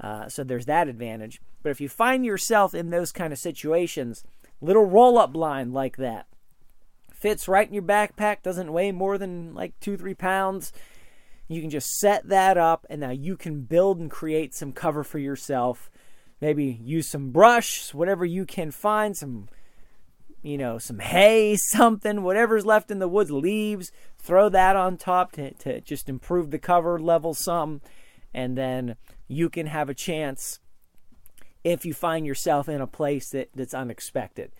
Uh, 0.00 0.28
so 0.28 0.42
there's 0.42 0.66
that 0.66 0.88
advantage. 0.88 1.40
But 1.62 1.70
if 1.70 1.80
you 1.80 1.88
find 1.88 2.24
yourself 2.24 2.74
in 2.74 2.90
those 2.90 3.12
kind 3.12 3.32
of 3.32 3.38
situations, 3.38 4.24
little 4.60 4.84
roll 4.84 5.18
up 5.18 5.32
blind 5.32 5.74
like 5.74 5.96
that 5.98 6.26
fits 7.20 7.46
right 7.46 7.68
in 7.68 7.74
your 7.74 7.82
backpack, 7.82 8.42
doesn't 8.42 8.72
weigh 8.72 8.90
more 8.90 9.18
than 9.18 9.54
like 9.54 9.78
two, 9.78 9.96
three 9.96 10.14
pounds. 10.14 10.72
You 11.48 11.60
can 11.60 11.70
just 11.70 11.98
set 11.98 12.28
that 12.28 12.56
up, 12.56 12.86
and 12.88 13.00
now 13.00 13.10
you 13.10 13.36
can 13.36 13.62
build 13.62 13.98
and 14.00 14.10
create 14.10 14.54
some 14.54 14.72
cover 14.72 15.04
for 15.04 15.18
yourself. 15.18 15.90
Maybe 16.40 16.80
use 16.82 17.10
some 17.10 17.30
brush, 17.30 17.92
whatever 17.92 18.24
you 18.24 18.46
can 18.46 18.70
find, 18.70 19.14
some, 19.16 19.48
you 20.42 20.56
know, 20.56 20.78
some 20.78 21.00
hay, 21.00 21.56
something, 21.72 22.22
whatever's 22.22 22.64
left 22.64 22.90
in 22.90 23.00
the 23.00 23.08
woods, 23.08 23.30
leaves, 23.30 23.92
throw 24.18 24.48
that 24.48 24.76
on 24.76 24.96
top 24.96 25.32
to, 25.32 25.52
to 25.54 25.80
just 25.82 26.08
improve 26.08 26.50
the 26.50 26.58
cover 26.58 26.98
level 26.98 27.34
some. 27.34 27.82
And 28.32 28.56
then 28.56 28.96
you 29.28 29.48
can 29.48 29.66
have 29.66 29.88
a 29.88 29.94
chance 29.94 30.60
if 31.64 31.84
you 31.84 31.92
find 31.92 32.26
yourself 32.26 32.68
in 32.68 32.80
a 32.80 32.86
place 32.86 33.30
that, 33.30 33.50
that's 33.54 33.74
unexpected 33.74 34.52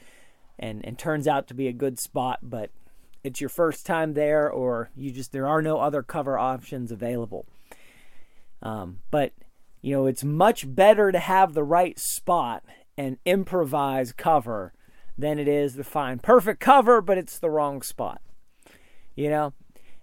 and, 0.59 0.85
and 0.85 0.99
turns 0.99 1.27
out 1.27 1.49
to 1.49 1.55
be 1.55 1.67
a 1.67 1.73
good 1.73 1.99
spot, 1.99 2.41
but 2.43 2.71
it's 3.25 3.41
your 3.41 3.51
first 3.51 3.87
time 3.87 4.15
there 4.15 4.51
or 4.51 4.91
you 4.97 5.11
just 5.11 5.33
there 5.33 5.47
are 5.47 5.63
no 5.63 5.79
other 5.79 6.03
cover 6.03 6.39
options 6.39 6.93
available. 6.93 7.47
Um, 8.63 8.99
but 9.11 9.33
you 9.83 9.95
know, 9.95 10.07
it's 10.07 10.25
much 10.25 10.73
better 10.75 11.11
to 11.11 11.19
have 11.19 11.55
the 11.55 11.65
right 11.65 11.99
spot 11.99 12.63
and 12.99 13.17
improvise 13.25 14.13
cover 14.13 14.75
than 15.17 15.39
it 15.39 15.49
is 15.49 15.77
to 15.77 15.85
find 15.85 16.23
perfect 16.23 16.61
cover, 16.61 17.01
but 17.01 17.19
it's 17.19 17.39
the 17.39 17.51
wrong 17.51 17.83
spot. 17.83 18.21
You 19.15 19.31
know? 19.31 19.53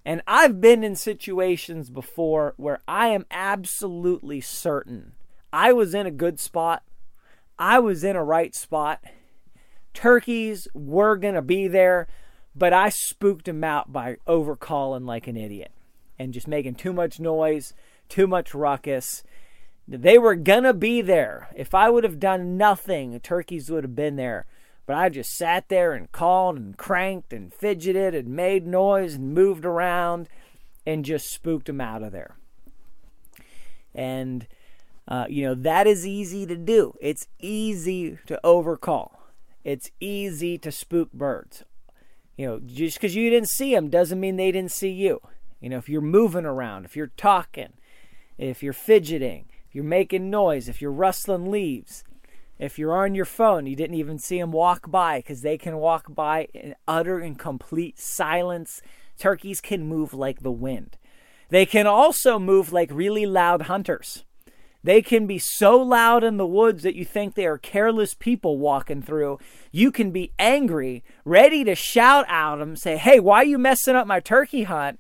And 0.08 0.22
I've 0.26 0.62
been 0.62 0.86
in 0.86 0.96
situations 0.96 1.90
before 1.90 2.54
where 2.56 2.80
I 2.88 3.10
am 3.10 3.26
absolutely 3.30 4.40
certain 4.40 5.16
I 5.52 5.74
was 5.74 5.94
in 5.94 6.06
a 6.06 6.12
good 6.12 6.40
spot 6.40 6.84
I 7.60 7.80
was 7.80 8.04
in 8.04 8.16
a 8.16 8.24
right 8.24 8.54
spot. 8.56 9.04
Turkeys 9.94 10.68
were 10.74 11.18
going 11.18 11.34
to 11.34 11.42
be 11.42 11.68
there, 11.68 12.08
but 12.56 12.72
I 12.72 12.90
spooked 12.90 13.46
them 13.46 13.64
out 13.64 13.92
by 13.92 14.18
overcalling 14.28 15.06
like 15.06 15.28
an 15.28 15.36
idiot 15.36 15.72
and 16.20 16.34
just 16.34 16.48
making 16.48 16.76
too 16.76 16.94
much 16.94 17.20
noise, 17.20 17.74
too 18.10 18.28
much 18.28 18.54
ruckus. 18.54 19.24
They 19.88 20.18
were 20.18 20.36
going 20.36 20.64
to 20.64 20.74
be 20.74 21.02
there. 21.02 21.50
If 21.56 21.74
I 21.74 21.90
would 21.90 22.04
have 22.04 22.20
done 22.20 22.58
nothing, 22.58 23.20
turkeys 23.22 23.70
would 23.70 23.84
have 23.84 23.96
been 23.96 24.18
there. 24.18 24.46
But 24.88 24.96
I 24.96 25.10
just 25.10 25.36
sat 25.36 25.68
there 25.68 25.94
and 25.94 26.12
called 26.12 26.58
and 26.58 26.76
cranked 26.76 27.34
and 27.34 27.54
fidgeted 27.54 28.16
and 28.16 28.30
made 28.30 28.66
noise 28.66 29.16
and 29.16 29.36
moved 29.36 29.66
around 29.66 30.30
and 30.86 31.06
just 31.06 31.30
spooked 31.30 31.68
them 31.68 31.82
out 31.82 32.02
of 32.02 32.14
there. 32.14 32.38
And 33.94 34.48
uh, 35.08 35.26
you 35.30 35.46
know, 35.46 35.56
that 35.56 35.88
is 35.88 36.08
easy 36.08 36.46
to 36.46 36.56
do. 36.56 36.96
It's 37.00 37.28
easy 37.40 38.18
to 38.26 38.40
overcall. 38.44 39.22
It's 39.64 39.92
easy 40.00 40.58
to 40.58 40.72
spook 40.72 41.12
birds. 41.14 41.64
You 42.38 42.48
know, 42.48 42.62
just 42.66 42.98
because 42.98 43.16
you 43.16 43.30
didn't 43.30 43.50
see 43.50 43.74
them 43.74 43.90
doesn't 43.90 44.20
mean 44.20 44.36
they 44.36 44.52
didn't 44.52 44.72
see 44.72 44.92
you. 44.92 45.22
You 45.60 45.70
know, 45.70 45.78
if 45.78 45.90
you're 45.90 46.02
moving 46.02 46.46
around, 46.46 46.86
if 46.86 46.96
you're 46.96 47.12
talking, 47.18 47.74
if 48.38 48.62
you're 48.62 48.74
fidgeting, 48.74 49.46
if 49.68 49.76
you're 49.76 49.84
making 49.84 50.30
noise, 50.30 50.70
if 50.70 50.82
you're 50.82 50.92
rustling 50.92 51.50
leaves, 51.52 52.04
if 52.60 52.80
you're 52.80 52.96
on 52.96 53.16
your 53.16 53.26
phone, 53.26 53.68
you 53.68 53.76
didn't 53.76 53.98
even 53.98 54.18
see 54.18 54.40
them 54.40 54.52
walk 54.52 54.90
by 54.90 55.20
because 55.20 55.42
they 55.42 55.58
can 55.58 55.78
walk 55.78 56.14
by 56.14 56.48
in 56.54 56.76
utter 56.88 57.20
and 57.20 57.38
complete 57.38 58.00
silence. 58.00 58.82
Turkeys 59.20 59.62
can 59.62 59.88
move 59.88 60.14
like 60.14 60.42
the 60.42 60.52
wind. 60.52 60.98
They 61.50 61.66
can 61.66 61.88
also 61.88 62.40
move 62.40 62.74
like 62.74 62.90
really 62.92 63.26
loud 63.26 63.64
hunters. 63.64 64.26
They 64.84 65.02
can 65.02 65.28
be 65.28 65.40
so 65.40 65.78
loud 65.78 66.24
in 66.24 66.38
the 66.38 66.48
woods 66.48 66.84
that 66.84 66.96
you 66.96 67.04
think 67.04 67.36
they 67.36 67.46
are 67.46 67.58
careless 67.58 68.14
people 68.14 68.58
walking 68.58 69.02
through. 69.02 69.40
You 69.72 69.92
can 69.92 70.12
be 70.12 70.32
angry, 70.40 71.04
ready 71.26 71.64
to 71.64 71.76
shout 71.76 72.26
at 72.30 72.56
them, 72.58 72.76
say, 72.76 72.98
Hey, 72.98 73.20
why 73.20 73.38
are 73.38 73.46
you 73.46 73.58
messing 73.58 73.96
up 73.96 74.08
my 74.08 74.20
turkey 74.20 74.64
hunt? 74.64 75.00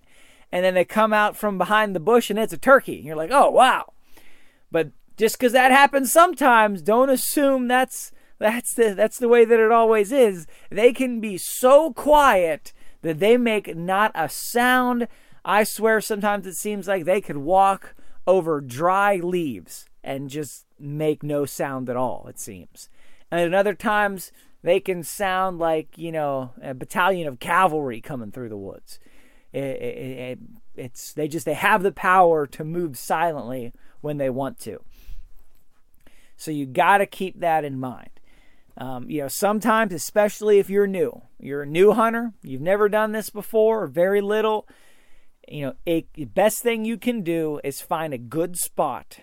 And 0.52 0.66
then 0.66 0.74
they 0.74 0.86
come 0.86 1.14
out 1.14 1.36
from 1.38 1.58
behind 1.58 1.96
the 1.96 2.00
bush 2.00 2.30
and 2.30 2.40
it's 2.40 2.54
a 2.54 2.58
turkey. 2.58 3.02
You're 3.04 3.16
like, 3.16 3.32
Oh, 3.32 3.50
wow. 3.50 3.94
But 4.72 4.92
just 5.18 5.38
because 5.38 5.52
that 5.54 5.72
happens 5.72 6.12
sometimes, 6.12 6.82
don't 6.82 7.10
assume 7.10 7.68
that's 7.68 8.12
that's 8.40 8.74
the 8.76 8.94
that's 8.94 9.18
the 9.18 9.28
way 9.28 9.46
that 9.46 9.60
it 9.60 9.72
always 9.72 10.12
is. 10.12 10.48
They 10.70 10.94
can 10.94 11.20
be 11.20 11.38
so 11.38 11.92
quiet 11.92 12.72
that 13.02 13.20
they 13.20 13.38
make 13.38 13.76
not 13.76 14.12
a 14.14 14.30
sound. 14.30 15.08
I 15.44 15.64
swear 15.64 16.02
sometimes 16.02 16.46
it 16.46 16.56
seems 16.56 16.88
like 16.88 17.06
they 17.06 17.22
could 17.22 17.38
walk 17.38 17.96
over 18.28 18.62
dry 18.62 19.16
leaves 19.16 19.88
and 20.04 20.30
just 20.30 20.66
make 20.80 21.24
no 21.24 21.46
sound 21.46 21.90
at 21.90 21.96
all, 21.96 22.28
it 22.30 22.40
seems. 22.40 22.90
And 23.32 23.42
at 23.42 23.54
other 23.54 23.74
times, 23.74 24.32
they 24.62 24.80
can 24.80 25.04
sound 25.04 25.60
like, 25.60 25.98
you 25.98 26.12
know, 26.12 26.52
a 26.62 26.74
battalion 26.74 27.28
of 27.28 27.40
cavalry 27.40 28.02
coming 28.02 28.32
through 28.32 28.50
the 28.50 28.58
woods. 28.58 29.00
It, 29.54 29.64
it, 29.64 30.18
it, 30.20 30.40
it's 30.76 31.14
they 31.14 31.28
just 31.28 31.46
they 31.46 31.54
have 31.54 31.82
the 31.82 31.92
power 31.92 32.46
to 32.48 32.64
move 32.64 32.98
silently 32.98 33.74
when 34.02 34.18
they 34.18 34.30
want 34.30 34.60
to. 34.60 34.82
So 36.38 36.52
you 36.52 36.66
got 36.66 37.00
to 37.00 37.06
keep 37.06 37.40
that 37.42 37.66
in 37.66 37.80
mind. 37.80 38.10
Um, 38.78 39.10
you 39.10 39.22
know, 39.22 39.28
sometimes, 39.28 39.92
especially 39.92 40.60
if 40.60 40.70
you're 40.70 40.88
new, 40.88 41.24
you're 41.40 41.64
a 41.64 41.68
new 41.68 41.94
hunter, 41.94 42.34
you've 42.44 42.62
never 42.62 42.88
done 42.88 43.12
this 43.12 43.30
before, 43.30 43.84
or 43.84 43.88
very 43.88 44.22
little 44.22 44.68
you 45.48 45.66
know, 45.66 45.74
a, 45.88 46.06
the 46.14 46.26
best 46.26 46.62
thing 46.62 46.86
you 46.86 46.98
can 46.98 47.22
do 47.22 47.60
is 47.64 47.82
find 47.82 48.14
a 48.14 48.18
good 48.18 48.58
spot. 48.58 49.20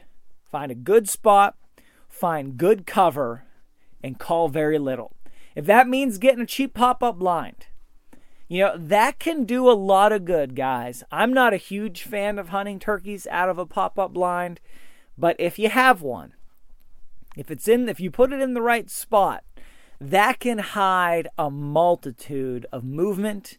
Find 0.50 0.72
a 0.72 0.76
good 0.76 1.08
spot, 1.08 1.56
find 2.08 2.56
good 2.56 2.86
cover, 2.86 3.44
and 4.02 4.18
call 4.18 4.48
very 4.48 4.78
little. 4.78 5.14
If 5.54 5.66
that 5.66 5.88
means 5.88 6.18
getting 6.18 6.42
a 6.42 6.46
cheap 6.46 6.74
pop 6.74 7.02
up 7.02 7.18
blind, 7.18 7.66
you 8.48 8.60
know, 8.60 8.76
that 8.76 9.18
can 9.18 9.44
do 9.44 9.68
a 9.68 9.72
lot 9.72 10.12
of 10.12 10.24
good, 10.24 10.54
guys. 10.54 11.02
I'm 11.10 11.32
not 11.32 11.52
a 11.52 11.58
huge 11.58 12.02
fan 12.02 12.38
of 12.38 12.48
hunting 12.48 12.78
turkeys 12.78 13.26
out 13.30 13.48
of 13.48 13.58
a 13.58 13.66
pop 13.66 13.98
up 13.98 14.12
blind, 14.12 14.60
but 15.18 15.36
if 15.38 15.58
you 15.58 15.68
have 15.68 16.02
one, 16.02 16.34
if 17.36 17.50
it's 17.50 17.68
in, 17.68 17.88
if 17.88 18.00
you 18.00 18.10
put 18.10 18.32
it 18.32 18.40
in 18.40 18.54
the 18.54 18.62
right 18.62 18.90
spot, 18.90 19.44
that 20.00 20.40
can 20.40 20.58
hide 20.58 21.28
a 21.38 21.50
multitude 21.50 22.66
of 22.72 22.84
movement 22.84 23.58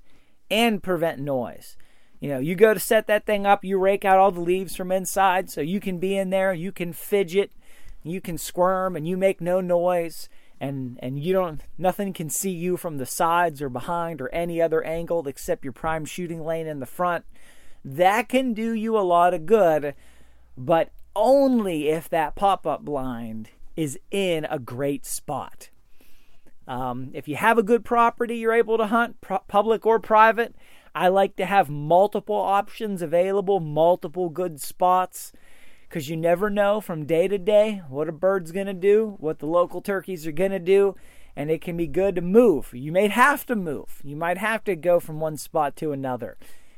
and 0.50 0.84
prevent 0.84 1.20
noise. 1.20 1.78
You 2.20 2.30
know, 2.30 2.40
you 2.40 2.56
go 2.56 2.74
to 2.74 2.80
set 2.80 3.08
that 3.08 3.26
thing 3.26 3.46
up, 3.46 3.64
you 3.64 3.78
rake 3.78 4.06
out 4.06 4.18
all 4.18 4.32
the 4.32 4.40
leaves 4.40 4.76
from 4.76 4.92
inside 4.92 5.50
so 5.50 5.62
you 5.62 5.80
can 5.80 6.00
be 6.00 6.18
in 6.18 6.30
there, 6.30 6.54
you 6.54 6.72
can 6.72 6.94
fidget, 6.94 7.52
you 8.04 8.22
can 8.22 8.38
squirm 8.38 8.96
and 8.96 9.08
you 9.08 9.18
make 9.18 9.42
no 9.42 9.62
noise 9.62 10.30
and 10.60 10.98
and 11.02 11.20
you 11.20 11.34
don't 11.34 11.62
nothing 11.78 12.14
can 12.14 12.30
see 12.30 12.52
you 12.52 12.78
from 12.78 12.98
the 12.98 13.06
sides 13.06 13.62
or 13.62 13.68
behind 13.68 14.22
or 14.22 14.30
any 14.30 14.62
other 14.62 14.82
angle 14.84 15.28
except 15.28 15.66
your 15.66 15.74
prime 15.74 16.06
shooting 16.06 16.46
lane 16.46 16.68
in 16.68 16.80
the 16.80 16.86
front. 16.86 17.26
That 17.84 18.30
can 18.30 18.54
do 18.54 18.74
you 18.74 18.98
a 18.98 19.02
lot 19.02 19.34
of 19.34 19.46
good, 19.46 19.96
but 20.58 20.92
only 21.16 21.90
if 21.90 22.10
that 22.10 22.36
pop-up 22.36 22.84
blind 22.84 23.50
is 23.76 24.00
in 24.12 24.46
a 24.46 24.60
great 24.60 25.06
spot. 25.06 25.70
Um, 26.68 27.12
if 27.14 27.28
you 27.28 27.36
have 27.36 27.58
a 27.58 27.64
good 27.64 27.86
property, 27.86 28.38
you're 28.38 28.54
able 28.54 28.78
to 28.78 28.88
hunt, 28.88 29.18
public 29.48 29.86
or 29.86 30.00
private. 30.00 30.56
I 30.96 31.10
like 31.10 31.36
to 31.36 31.46
have 31.46 31.70
multiple 31.70 32.36
options 32.36 33.02
available, 33.02 33.60
multiple 33.60 34.30
good 34.30 34.62
spots, 34.62 35.32
because 35.88 36.10
you 36.10 36.18
never 36.18 36.50
know 36.50 36.82
from 36.82 37.06
day 37.06 37.28
to 37.28 37.38
day 37.38 37.82
what 37.90 38.10
a 38.10 38.14
bird's 38.14 38.52
going 38.52 38.68
to 38.68 38.74
do, 38.74 39.16
what 39.20 39.40
the 39.40 39.46
local 39.46 39.82
turkeys 39.82 40.26
are 40.26 40.32
going 40.32 40.52
to 40.52 40.60
do, 40.60 40.96
and 41.36 41.52
it 41.52 41.62
can 41.62 41.76
be 41.76 41.88
good 41.88 42.16
to 42.16 42.22
move. 42.22 42.74
You 42.74 42.92
may 42.92 43.10
have 43.10 43.46
to 43.48 43.56
move. 43.56 44.02
You 44.04 44.16
might 44.16 44.38
have 44.38 44.64
to 44.64 44.76
go 44.76 45.00
from 45.00 45.20
one 45.20 45.38
spot 45.38 45.76
to 45.78 45.92
another. 45.92 46.38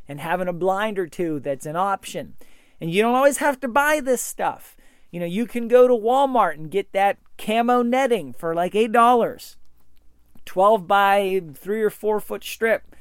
And 0.09 0.19
having 0.19 0.47
a 0.47 0.53
blind 0.53 0.97
or 0.97 1.07
two 1.07 1.39
that's 1.39 1.65
an 1.65 1.75
option. 1.75 2.35
And 2.81 2.91
you 2.91 3.01
don't 3.01 3.15
always 3.15 3.37
have 3.37 3.59
to 3.59 3.67
buy 3.67 3.99
this 3.99 4.21
stuff. 4.21 4.75
You 5.17 5.21
know, 5.21 5.25
you 5.25 5.47
can 5.47 5.67
go 5.67 5.87
to 5.87 5.95
Walmart 5.95 6.57
and 6.57 6.69
get 6.69 6.91
that 6.91 7.17
camo 7.39 7.81
netting 7.81 8.33
for 8.33 8.53
like 8.53 8.73
$8. 8.73 9.55
12 10.45 10.87
by 10.87 11.41
3 11.55 11.81
or 11.81 11.89
4 11.89 12.19
foot 12.19 12.43
strip. 12.43 12.95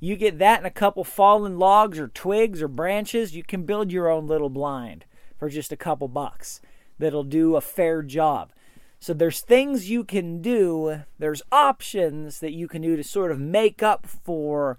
You 0.00 0.16
get 0.16 0.38
that 0.38 0.60
and 0.60 0.66
a 0.66 0.70
couple 0.70 1.04
fallen 1.04 1.58
logs 1.58 1.98
or 1.98 2.08
twigs 2.08 2.62
or 2.62 2.68
branches, 2.68 3.36
you 3.36 3.42
can 3.42 3.64
build 3.64 3.92
your 3.92 4.08
own 4.08 4.26
little 4.26 4.48
blind 4.48 5.04
for 5.36 5.50
just 5.50 5.70
a 5.70 5.76
couple 5.76 6.08
bucks 6.08 6.62
that'll 6.98 7.22
do 7.22 7.54
a 7.54 7.60
fair 7.60 8.02
job. 8.02 8.50
So 8.98 9.12
there's 9.12 9.42
things 9.42 9.90
you 9.90 10.04
can 10.04 10.40
do, 10.40 11.02
there's 11.18 11.42
options 11.52 12.40
that 12.40 12.54
you 12.54 12.66
can 12.66 12.80
do 12.80 12.96
to 12.96 13.04
sort 13.04 13.30
of 13.30 13.38
make 13.38 13.82
up 13.82 14.06
for 14.06 14.78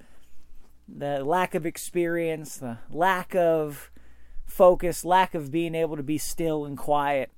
the 0.87 1.23
lack 1.23 1.53
of 1.53 1.67
experience, 1.67 2.57
the 2.57 2.79
lack 2.89 3.35
of 3.35 3.91
focus, 4.49 5.05
lack 5.05 5.33
of 5.33 5.51
being 5.51 5.75
able 5.75 5.97
to 5.97 6.03
be 6.03 6.17
still 6.17 6.65
and 6.65 6.77
quiet. 6.77 7.31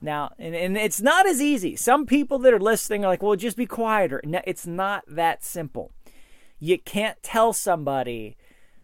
Now, 0.00 0.32
and, 0.38 0.54
and 0.54 0.76
it's 0.76 1.00
not 1.00 1.26
as 1.26 1.40
easy. 1.40 1.74
Some 1.76 2.06
people 2.06 2.38
that 2.40 2.54
are 2.54 2.60
listening 2.60 3.04
are 3.04 3.08
like, 3.08 3.22
well, 3.22 3.36
just 3.36 3.56
be 3.56 3.66
quieter. 3.66 4.20
No, 4.24 4.40
it's 4.44 4.66
not 4.66 5.04
that 5.08 5.44
simple. 5.44 5.90
You 6.60 6.78
can't 6.78 7.22
tell 7.22 7.52
somebody 7.52 8.36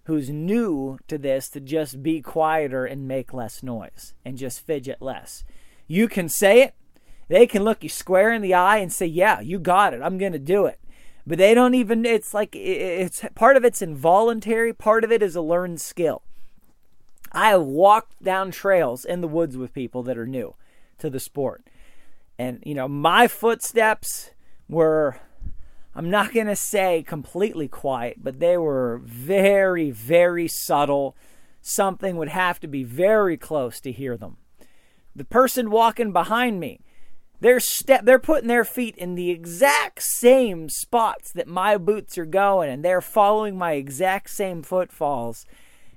who's 0.04 0.30
new 0.30 0.98
to 1.08 1.18
this 1.18 1.48
to 1.50 1.60
just 1.60 2.02
be 2.02 2.20
quieter 2.20 2.84
and 2.84 3.08
make 3.08 3.32
less 3.32 3.62
noise 3.62 4.14
and 4.24 4.36
just 4.36 4.64
fidget 4.64 5.00
less. 5.00 5.44
You 5.86 6.08
can 6.08 6.28
say 6.28 6.62
it, 6.62 6.74
they 7.28 7.46
can 7.46 7.62
look 7.62 7.82
you 7.82 7.88
square 7.88 8.32
in 8.32 8.42
the 8.42 8.54
eye 8.54 8.78
and 8.78 8.92
say, 8.92 9.06
"Yeah, 9.06 9.40
you 9.40 9.58
got 9.58 9.94
it. 9.94 10.02
I'm 10.02 10.18
going 10.18 10.32
to 10.32 10.38
do 10.38 10.66
it." 10.66 10.78
But 11.26 11.38
they 11.38 11.54
don't 11.54 11.74
even 11.74 12.04
it's 12.04 12.34
like 12.34 12.54
it's 12.54 13.24
part 13.34 13.56
of 13.56 13.64
it's 13.64 13.80
involuntary, 13.80 14.72
part 14.72 15.04
of 15.04 15.12
it 15.12 15.22
is 15.22 15.34
a 15.34 15.40
learned 15.40 15.80
skill. 15.80 16.22
I 17.34 17.48
have 17.50 17.62
walked 17.62 18.22
down 18.22 18.52
trails 18.52 19.04
in 19.04 19.20
the 19.20 19.28
woods 19.28 19.56
with 19.56 19.74
people 19.74 20.02
that 20.04 20.16
are 20.16 20.26
new 20.26 20.54
to 20.98 21.10
the 21.10 21.20
sport. 21.20 21.64
And 22.38 22.62
you 22.64 22.74
know, 22.74 22.88
my 22.88 23.26
footsteps 23.26 24.30
were 24.68 25.20
I'm 25.96 26.10
not 26.10 26.32
going 26.32 26.46
to 26.46 26.56
say 26.56 27.04
completely 27.06 27.68
quiet, 27.68 28.16
but 28.22 28.40
they 28.40 28.56
were 28.56 29.00
very 29.04 29.90
very 29.90 30.48
subtle. 30.48 31.16
Something 31.60 32.16
would 32.16 32.28
have 32.28 32.60
to 32.60 32.68
be 32.68 32.84
very 32.84 33.36
close 33.36 33.80
to 33.80 33.92
hear 33.92 34.16
them. 34.16 34.36
The 35.16 35.24
person 35.24 35.70
walking 35.70 36.12
behind 36.12 36.60
me, 36.60 36.80
they're 37.40 37.60
step 37.60 38.04
they're 38.04 38.18
putting 38.18 38.48
their 38.48 38.64
feet 38.64 38.96
in 38.96 39.16
the 39.16 39.30
exact 39.30 40.02
same 40.02 40.68
spots 40.68 41.32
that 41.32 41.48
my 41.48 41.76
boots 41.76 42.16
are 42.16 42.26
going 42.26 42.70
and 42.70 42.84
they're 42.84 43.00
following 43.00 43.56
my 43.58 43.72
exact 43.72 44.30
same 44.30 44.62
footfalls 44.62 45.44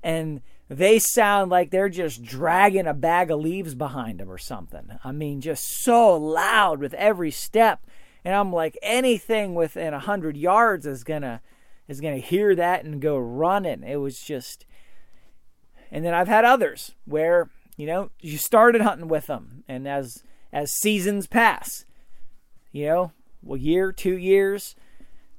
and 0.03 0.41
they 0.69 0.99
sound 0.99 1.49
like 1.49 1.71
they're 1.71 1.89
just 1.89 2.23
dragging 2.23 2.87
a 2.87 2.93
bag 2.93 3.31
of 3.31 3.39
leaves 3.39 3.73
behind 3.73 4.19
them 4.19 4.29
or 4.29 4.37
something. 4.37 4.99
I 5.03 5.11
mean, 5.11 5.39
just 5.39 5.63
so 5.83 6.15
loud 6.15 6.79
with 6.79 6.93
every 6.95 7.31
step. 7.31 7.85
And 8.25 8.35
I'm 8.35 8.51
like, 8.51 8.77
anything 8.81 9.55
within 9.55 9.93
a 9.93 9.99
hundred 9.99 10.35
yards 10.35 10.85
is 10.85 11.03
gonna 11.03 11.41
is 11.87 12.01
gonna 12.01 12.17
hear 12.17 12.53
that 12.55 12.83
and 12.83 13.01
go 13.01 13.17
running. 13.17 13.83
It 13.83 13.97
was 13.97 14.19
just, 14.19 14.65
and 15.89 16.03
then 16.03 16.13
I've 16.13 16.27
had 16.27 16.43
others 16.43 16.91
where 17.05 17.49
you 17.77 17.85
know 17.85 18.11
you 18.19 18.37
started 18.37 18.81
hunting 18.81 19.07
with 19.07 19.27
them, 19.27 19.63
and 19.69 19.87
as 19.87 20.23
as 20.51 20.73
seasons 20.73 21.27
pass. 21.27 21.85
You 22.73 22.85
know, 22.87 23.11
a 23.49 23.57
year, 23.57 23.93
two 23.93 24.17
years, 24.17 24.75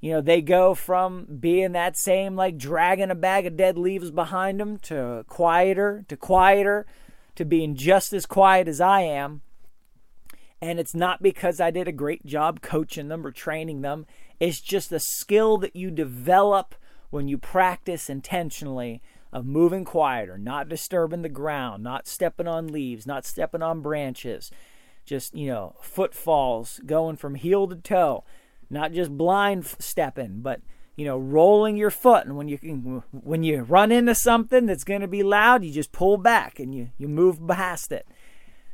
you 0.01 0.13
know, 0.13 0.21
they 0.21 0.41
go 0.41 0.75
from 0.75 1.27
being 1.41 1.73
that 1.73 1.97
same, 1.97 2.37
like 2.37 2.57
dragging 2.57 3.11
a 3.11 3.17
bag 3.17 3.47
of 3.47 3.57
dead 3.57 3.77
leaves 3.77 4.11
behind 4.11 4.61
them 4.61 4.79
to 4.79 5.25
quieter, 5.29 6.05
to 6.09 6.17
quieter, 6.17 6.87
to 7.35 7.45
being 7.45 7.75
just 7.75 8.13
as 8.13 8.27
quiet 8.27 8.69
as 8.69 8.81
I 8.81 9.01
am. 9.01 9.43
And 10.61 10.79
it's 10.79 10.95
not 10.95 11.23
because 11.23 11.61
I 11.61 11.71
did 11.71 11.89
a 11.89 11.93
great 11.93 12.25
job 12.27 12.61
coaching 12.61 13.09
them 13.09 13.27
or 13.27 13.33
training 13.33 13.83
them. 13.83 14.07
It's 14.41 14.61
just 14.61 14.93
a 14.93 15.01
skill 15.01 15.59
that 15.59 15.75
you 15.75 15.91
develop 15.91 16.75
when 17.11 17.27
you 17.27 17.39
practice 17.39 18.09
intentionally 18.09 19.03
of 19.33 19.47
moving 19.47 19.85
quieter, 19.85 20.39
not 20.39 20.69
disturbing 20.69 21.23
the 21.23 21.29
ground, 21.29 21.83
not 21.83 22.07
stepping 22.07 22.49
on 22.49 22.69
leaves, 22.69 23.07
not 23.07 23.27
stepping 23.27 23.63
on 23.63 23.83
branches, 23.83 24.51
just 25.05 25.35
you 25.35 25.49
know 25.49 25.75
footfalls 25.81 26.81
going 26.87 27.17
from 27.17 27.35
heel 27.35 27.67
to 27.67 27.77
toe 27.77 28.25
not 28.71 28.93
just 28.93 29.17
blind 29.17 29.67
stepping 29.79 30.41
but 30.41 30.61
you 30.97 31.05
know 31.05 31.17
rolling 31.17 31.77
your 31.77 31.91
foot. 31.91 32.27
And 32.27 32.37
when 32.37 32.49
you 32.49 32.59
can 32.59 33.03
when 33.13 33.43
you 33.43 33.63
run 33.63 33.93
into 33.93 34.15
something 34.15 34.67
that's 34.67 34.85
going 34.85 35.01
to 35.01 35.09
be 35.09 35.23
loud 35.23 35.65
you 35.65 35.73
just 35.73 35.93
pull 35.93 36.17
back 36.17 36.59
and 36.59 36.75
you 36.75 36.91
you 36.99 37.09
move 37.09 37.39
past 37.47 37.93
it. 37.93 38.07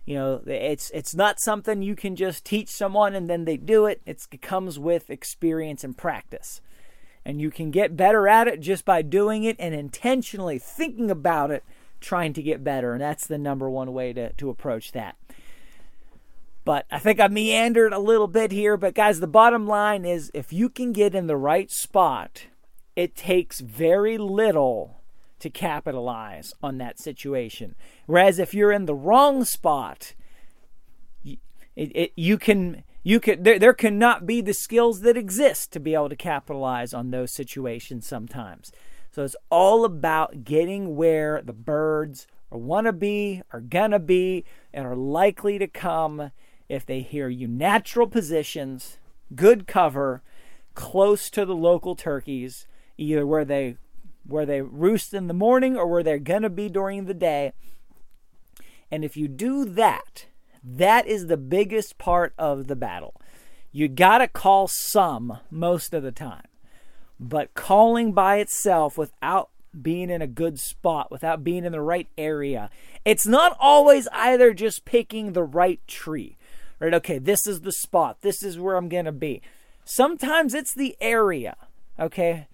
You 0.07 0.15
know 0.15 0.43
it's 0.47 0.91
it's 0.91 1.15
not 1.15 1.41
something 1.41 1.83
you 1.83 1.95
can 1.95 2.17
just 2.17 2.45
teach 2.45 2.71
someone 2.71 3.15
and 3.15 3.29
then 3.29 3.45
they 3.45 3.57
do 3.57 3.87
it. 3.87 4.01
It's, 4.07 4.27
it 4.33 4.43
comes 4.43 4.79
with 4.79 5.11
experience 5.11 5.85
and 5.85 5.97
practice. 5.97 6.61
And 7.27 7.41
you 7.41 7.51
can 7.51 7.71
get 7.71 7.97
better 7.97 8.29
at 8.29 8.49
it 8.49 8.61
just 8.61 8.85
by 8.85 9.01
doing 9.01 9.45
it 9.45 9.57
and 9.59 9.75
intentionally 9.75 10.59
thinking 10.59 11.11
about 11.11 11.51
it 11.51 11.65
trying 11.99 12.35
to 12.35 12.43
get 12.43 12.63
better. 12.63 12.93
And 12.93 13.01
that's 13.01 13.27
the 13.27 13.39
number 13.39 13.71
one 13.71 13.95
way 13.95 14.13
to, 14.13 14.35
to 14.35 14.51
approach 14.51 14.93
that 14.93 15.17
but 16.65 16.87
I 16.91 16.99
think 16.99 17.21
I 17.21 17.29
meandered 17.29 17.93
a 17.93 17.99
little 17.99 18.27
bit 18.27 18.51
here. 18.51 18.77
But 18.77 18.95
guys, 18.95 19.21
the 19.21 19.27
bottom 19.27 19.67
line 19.67 20.05
is 20.05 20.31
if 20.35 20.53
you 20.53 20.69
can 20.69 20.93
get 20.93 21.15
in 21.15 21.27
the 21.27 21.37
right 21.37 21.71
spot, 21.71 22.47
it 22.97 23.15
takes 23.15 23.61
very 23.61 24.17
little 24.17 25.03
to 25.41 25.51
capitalize 25.51 26.55
on 26.63 26.79
that 26.79 26.99
situation. 26.99 27.75
Whereas 28.07 28.39
if 28.39 28.55
you're 28.55 28.73
in 28.73 28.87
the 28.87 28.95
wrong 28.95 29.45
spot, 29.45 30.15
it, 31.25 31.39
it, 31.77 32.13
you 32.17 32.39
can 32.39 32.85
you 33.03 33.21
can 33.21 33.43
there, 33.43 33.59
there 33.59 33.75
cannot 33.75 34.27
be 34.27 34.41
the 34.41 34.55
skills 34.55 35.01
that 35.01 35.17
exist 35.17 35.73
to 35.73 35.81
be 35.81 35.93
able 35.93 36.09
to 36.09 36.17
capitalize 36.17 36.95
on 36.95 37.11
those 37.11 37.33
situations 37.33 38.07
sometimes. 38.07 38.73
So 39.11 39.23
it's 39.23 39.37
all 39.51 39.85
about 39.85 40.45
getting 40.45 40.97
where 40.97 41.43
the 41.43 41.53
birds 41.53 42.27
are 42.51 42.59
want 42.59 42.87
to 42.87 42.93
be, 42.93 43.43
are 43.53 43.61
gonna 43.61 43.99
be, 43.99 44.45
and 44.73 44.87
are 44.87 44.97
likely 44.97 45.59
to 45.59 45.67
come 45.67 46.31
if 46.75 46.85
they 46.85 47.01
hear 47.01 47.29
you 47.29 47.49
natural 47.49 48.07
positions, 48.07 48.99
good 49.35 49.67
cover, 49.67 50.23
close 50.75 51.31
to 51.31 51.45
the 51.45 51.55
local 51.55 51.95
turkeys, 51.95 52.67
either 52.99 53.27
where 53.27 53.45
they 53.45 53.77
where 54.27 54.47
they 54.47 54.63
roost 54.63 55.13
in 55.13 55.27
the 55.27 55.35
morning 55.35 55.77
or 55.77 55.87
where 55.87 56.03
they're 56.03 56.19
gonna 56.19 56.51
be 56.51 56.69
during 56.69 57.05
the 57.05 57.15
day. 57.15 57.53
And 58.91 59.05
if 59.05 59.17
you 59.17 59.29
do 59.29 59.65
that, 59.65 60.27
that 60.63 61.07
is 61.07 61.27
the 61.27 61.37
biggest 61.37 61.99
part 61.99 62.33
of 62.39 62.67
the 62.67 62.77
battle. 62.77 63.21
You 63.71 63.89
gotta 63.89 64.29
call 64.29 64.67
some 64.67 65.41
most 65.51 65.93
of 65.93 66.03
the 66.03 66.13
time. 66.13 66.47
But 67.21 67.55
calling 67.55 68.13
by 68.13 68.37
itself 68.39 68.97
without 68.97 69.51
being 69.81 70.09
in 70.09 70.23
a 70.23 70.27
good 70.27 70.59
spot, 70.59 71.11
without 71.11 71.45
being 71.45 71.65
in 71.65 71.73
the 71.73 71.81
right 71.81 72.09
area, 72.17 72.71
it's 73.05 73.27
not 73.27 73.57
always 73.61 74.09
either 74.13 74.55
just 74.55 74.85
picking 74.85 75.33
the 75.33 75.43
right 75.43 75.81
tree 75.87 76.37
right? 76.81 76.95
Okay, 76.95 77.19
this 77.19 77.47
is 77.47 77.61
the 77.61 77.73
spot. 77.73 78.21
This 78.21 78.43
is 78.43 78.59
where 78.59 78.77
I'm 78.77 78.89
going 78.89 79.05
to 79.05 79.13
be. 79.13 79.43
Sometimes 79.85 80.55
it's 80.55 80.75
the 80.75 80.97
area, 81.01 81.57
okay? 81.99 82.49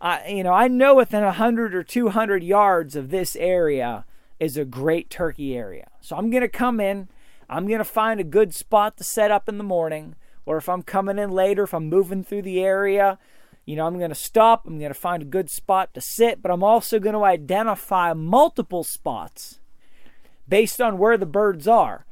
I, 0.00 0.28
you 0.28 0.44
know, 0.44 0.52
I 0.52 0.68
know 0.68 0.94
within 0.94 1.24
100 1.24 1.74
or 1.74 1.82
200 1.82 2.42
yards 2.42 2.96
of 2.96 3.10
this 3.10 3.34
area 3.36 4.04
is 4.38 4.56
a 4.56 4.64
great 4.64 5.10
turkey 5.10 5.56
area. 5.56 5.88
So 6.00 6.16
I'm 6.16 6.30
going 6.30 6.42
to 6.42 6.48
come 6.48 6.80
in. 6.80 7.08
I'm 7.48 7.66
going 7.66 7.78
to 7.78 7.84
find 7.84 8.20
a 8.20 8.24
good 8.24 8.54
spot 8.54 8.96
to 8.98 9.04
set 9.04 9.30
up 9.30 9.48
in 9.48 9.58
the 9.58 9.64
morning. 9.64 10.14
Or 10.44 10.58
if 10.58 10.68
I'm 10.68 10.82
coming 10.82 11.18
in 11.18 11.30
later, 11.30 11.64
if 11.64 11.74
I'm 11.74 11.88
moving 11.88 12.22
through 12.22 12.42
the 12.42 12.60
area, 12.60 13.18
you 13.64 13.74
know, 13.74 13.86
I'm 13.86 13.98
going 13.98 14.10
to 14.10 14.14
stop. 14.14 14.66
I'm 14.66 14.78
going 14.78 14.92
to 14.92 14.98
find 14.98 15.22
a 15.22 15.26
good 15.26 15.50
spot 15.50 15.94
to 15.94 16.00
sit. 16.00 16.42
But 16.42 16.50
I'm 16.50 16.62
also 16.62 17.00
going 17.00 17.14
to 17.14 17.24
identify 17.24 18.12
multiple 18.12 18.84
spots 18.84 19.60
based 20.48 20.80
on 20.80 20.98
where 20.98 21.16
the 21.16 21.26
birds 21.26 21.66
are 21.66 22.04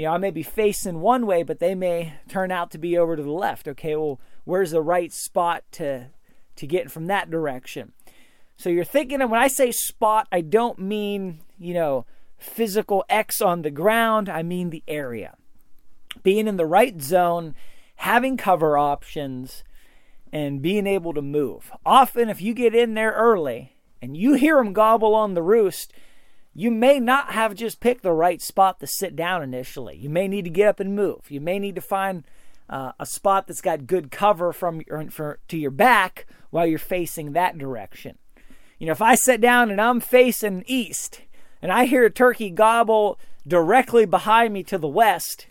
you 0.00 0.06
know, 0.06 0.12
I 0.14 0.16
may 0.16 0.30
be 0.30 0.42
facing 0.42 1.00
one 1.00 1.26
way, 1.26 1.42
but 1.42 1.58
they 1.58 1.74
may 1.74 2.14
turn 2.26 2.50
out 2.50 2.70
to 2.70 2.78
be 2.78 2.96
over 2.96 3.16
to 3.16 3.22
the 3.22 3.30
left. 3.30 3.68
Okay, 3.68 3.94
well, 3.96 4.18
where's 4.44 4.70
the 4.70 4.80
right 4.80 5.12
spot 5.12 5.62
to 5.72 6.06
to 6.56 6.66
get 6.66 6.90
from 6.90 7.04
that 7.08 7.30
direction? 7.30 7.92
So 8.56 8.70
you're 8.70 8.82
thinking, 8.82 9.20
and 9.20 9.30
when 9.30 9.42
I 9.42 9.48
say 9.48 9.70
spot, 9.70 10.26
I 10.32 10.40
don't 10.40 10.78
mean 10.78 11.42
you 11.58 11.74
know 11.74 12.06
physical 12.38 13.04
X 13.10 13.42
on 13.42 13.60
the 13.60 13.70
ground. 13.70 14.30
I 14.30 14.42
mean 14.42 14.70
the 14.70 14.82
area. 14.88 15.36
Being 16.22 16.48
in 16.48 16.56
the 16.56 16.64
right 16.64 16.98
zone, 16.98 17.54
having 17.96 18.38
cover 18.38 18.78
options 18.78 19.64
and 20.32 20.62
being 20.62 20.86
able 20.86 21.12
to 21.12 21.20
move. 21.20 21.72
Often, 21.84 22.30
if 22.30 22.40
you 22.40 22.54
get 22.54 22.74
in 22.74 22.94
there 22.94 23.12
early 23.12 23.76
and 24.00 24.16
you 24.16 24.32
hear 24.32 24.56
them 24.56 24.72
gobble 24.72 25.14
on 25.14 25.34
the 25.34 25.42
roost, 25.42 25.92
you 26.54 26.70
may 26.70 26.98
not 26.98 27.32
have 27.32 27.54
just 27.54 27.80
picked 27.80 28.02
the 28.02 28.12
right 28.12 28.42
spot 28.42 28.80
to 28.80 28.86
sit 28.86 29.14
down 29.14 29.42
initially. 29.42 29.96
You 29.96 30.10
may 30.10 30.26
need 30.26 30.44
to 30.44 30.50
get 30.50 30.68
up 30.68 30.80
and 30.80 30.96
move. 30.96 31.30
You 31.30 31.40
may 31.40 31.58
need 31.58 31.76
to 31.76 31.80
find 31.80 32.24
uh, 32.68 32.92
a 32.98 33.06
spot 33.06 33.46
that's 33.46 33.60
got 33.60 33.86
good 33.86 34.10
cover 34.10 34.52
from 34.52 34.82
your, 34.86 35.10
for, 35.10 35.38
to 35.48 35.56
your 35.56 35.70
back 35.70 36.26
while 36.50 36.66
you're 36.66 36.78
facing 36.78 37.32
that 37.32 37.58
direction. 37.58 38.18
You 38.78 38.86
know, 38.86 38.92
if 38.92 39.02
I 39.02 39.14
sit 39.14 39.40
down 39.40 39.70
and 39.70 39.80
I'm 39.80 40.00
facing 40.00 40.64
east 40.66 41.22
and 41.62 41.70
I 41.70 41.84
hear 41.84 42.04
a 42.04 42.10
turkey 42.10 42.50
gobble 42.50 43.18
directly 43.46 44.06
behind 44.06 44.52
me 44.52 44.62
to 44.64 44.78
the 44.78 44.88
west, 44.88 45.46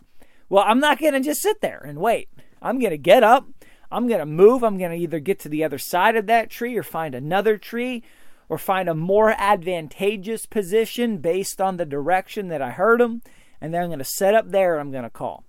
well, 0.50 0.64
I'm 0.66 0.80
not 0.80 1.00
going 1.00 1.14
to 1.14 1.20
just 1.20 1.42
sit 1.42 1.62
there 1.62 1.82
and 1.86 2.00
wait. 2.00 2.30
I'm 2.62 2.80
going 2.80 2.92
to 2.92 2.98
get 2.98 3.24
up. 3.24 3.48
I'm 3.92 4.08
going 4.08 4.20
to 4.20 4.26
move. 4.26 4.64
I'm 4.64 4.78
going 4.78 4.92
to 4.92 4.98
either 4.98 5.20
get 5.20 5.40
to 5.42 5.50
the 5.50 5.64
other 5.64 5.78
side 5.78 6.16
of 6.16 6.26
that 6.28 6.50
tree 6.50 6.76
or 6.76 6.84
find 6.84 7.16
another 7.16 7.58
tree 7.58 8.04
or 8.50 8.58
find 8.58 8.90
a 8.90 8.96
more 8.96 9.36
advantageous 9.38 10.46
position 10.48 11.20
based 11.20 11.62
on 11.62 11.78
the 11.78 11.86
direction 11.86 12.48
that 12.50 12.62
I 12.62 12.72
heard 12.72 13.00
them. 13.00 13.22
And 13.62 13.74
then 13.74 13.84
I'm 13.84 13.90
going 13.90 14.00
to 14.00 14.06
set 14.06 14.34
up 14.34 14.50
there 14.52 14.80
I'm 14.80 14.92
going 14.92 15.04
to 15.04 15.10
call. 15.10 15.44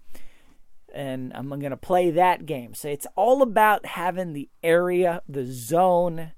And 0.95 1.33
I'm 1.35 1.49
going 1.49 1.71
to 1.71 1.77
play 1.77 2.11
that 2.11 2.47
game. 2.47 2.75
So 2.75 2.89
it's 2.89 3.07
all 3.17 3.43
about 3.43 3.87
having 3.87 4.33
the 4.33 4.49
area, 4.63 5.23
the 5.29 5.47
zone, 5.47 6.33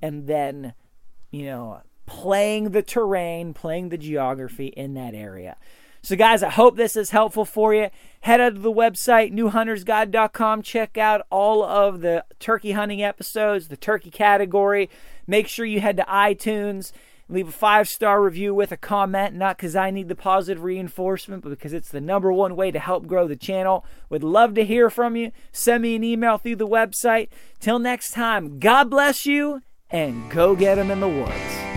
and 0.00 0.26
then, 0.26 0.74
you 1.30 1.46
know, 1.46 1.80
playing 2.06 2.70
the 2.70 2.82
terrain, 2.82 3.54
playing 3.54 3.88
the 3.88 3.98
geography 3.98 4.66
in 4.66 4.94
that 4.94 5.14
area. 5.14 5.56
So, 6.04 6.16
guys, 6.16 6.42
I 6.42 6.50
hope 6.50 6.76
this 6.76 6.96
is 6.96 7.08
helpful 7.08 7.46
for 7.46 7.72
you. 7.72 7.88
Head 8.20 8.38
out 8.38 8.56
to 8.56 8.60
the 8.60 8.70
website, 8.70 9.32
newhuntersguide.com. 9.32 10.60
Check 10.60 10.98
out 10.98 11.26
all 11.30 11.64
of 11.64 12.02
the 12.02 12.26
turkey 12.38 12.72
hunting 12.72 13.02
episodes, 13.02 13.68
the 13.68 13.78
turkey 13.78 14.10
category. 14.10 14.90
Make 15.26 15.48
sure 15.48 15.64
you 15.64 15.80
head 15.80 15.96
to 15.96 16.02
iTunes, 16.02 16.92
leave 17.30 17.48
a 17.48 17.52
five 17.52 17.88
star 17.88 18.22
review 18.22 18.54
with 18.54 18.70
a 18.70 18.76
comment, 18.76 19.34
not 19.34 19.56
because 19.56 19.74
I 19.74 19.90
need 19.90 20.08
the 20.08 20.14
positive 20.14 20.62
reinforcement, 20.62 21.42
but 21.42 21.48
because 21.48 21.72
it's 21.72 21.90
the 21.90 22.02
number 22.02 22.30
one 22.30 22.54
way 22.54 22.70
to 22.70 22.78
help 22.78 23.06
grow 23.06 23.26
the 23.26 23.34
channel. 23.34 23.86
Would 24.10 24.22
love 24.22 24.52
to 24.56 24.64
hear 24.66 24.90
from 24.90 25.16
you. 25.16 25.32
Send 25.52 25.84
me 25.84 25.96
an 25.96 26.04
email 26.04 26.36
through 26.36 26.56
the 26.56 26.68
website. 26.68 27.28
Till 27.60 27.78
next 27.78 28.10
time, 28.10 28.58
God 28.58 28.90
bless 28.90 29.24
you 29.24 29.62
and 29.90 30.30
go 30.30 30.54
get 30.54 30.74
them 30.74 30.90
in 30.90 31.00
the 31.00 31.08
woods. 31.08 31.73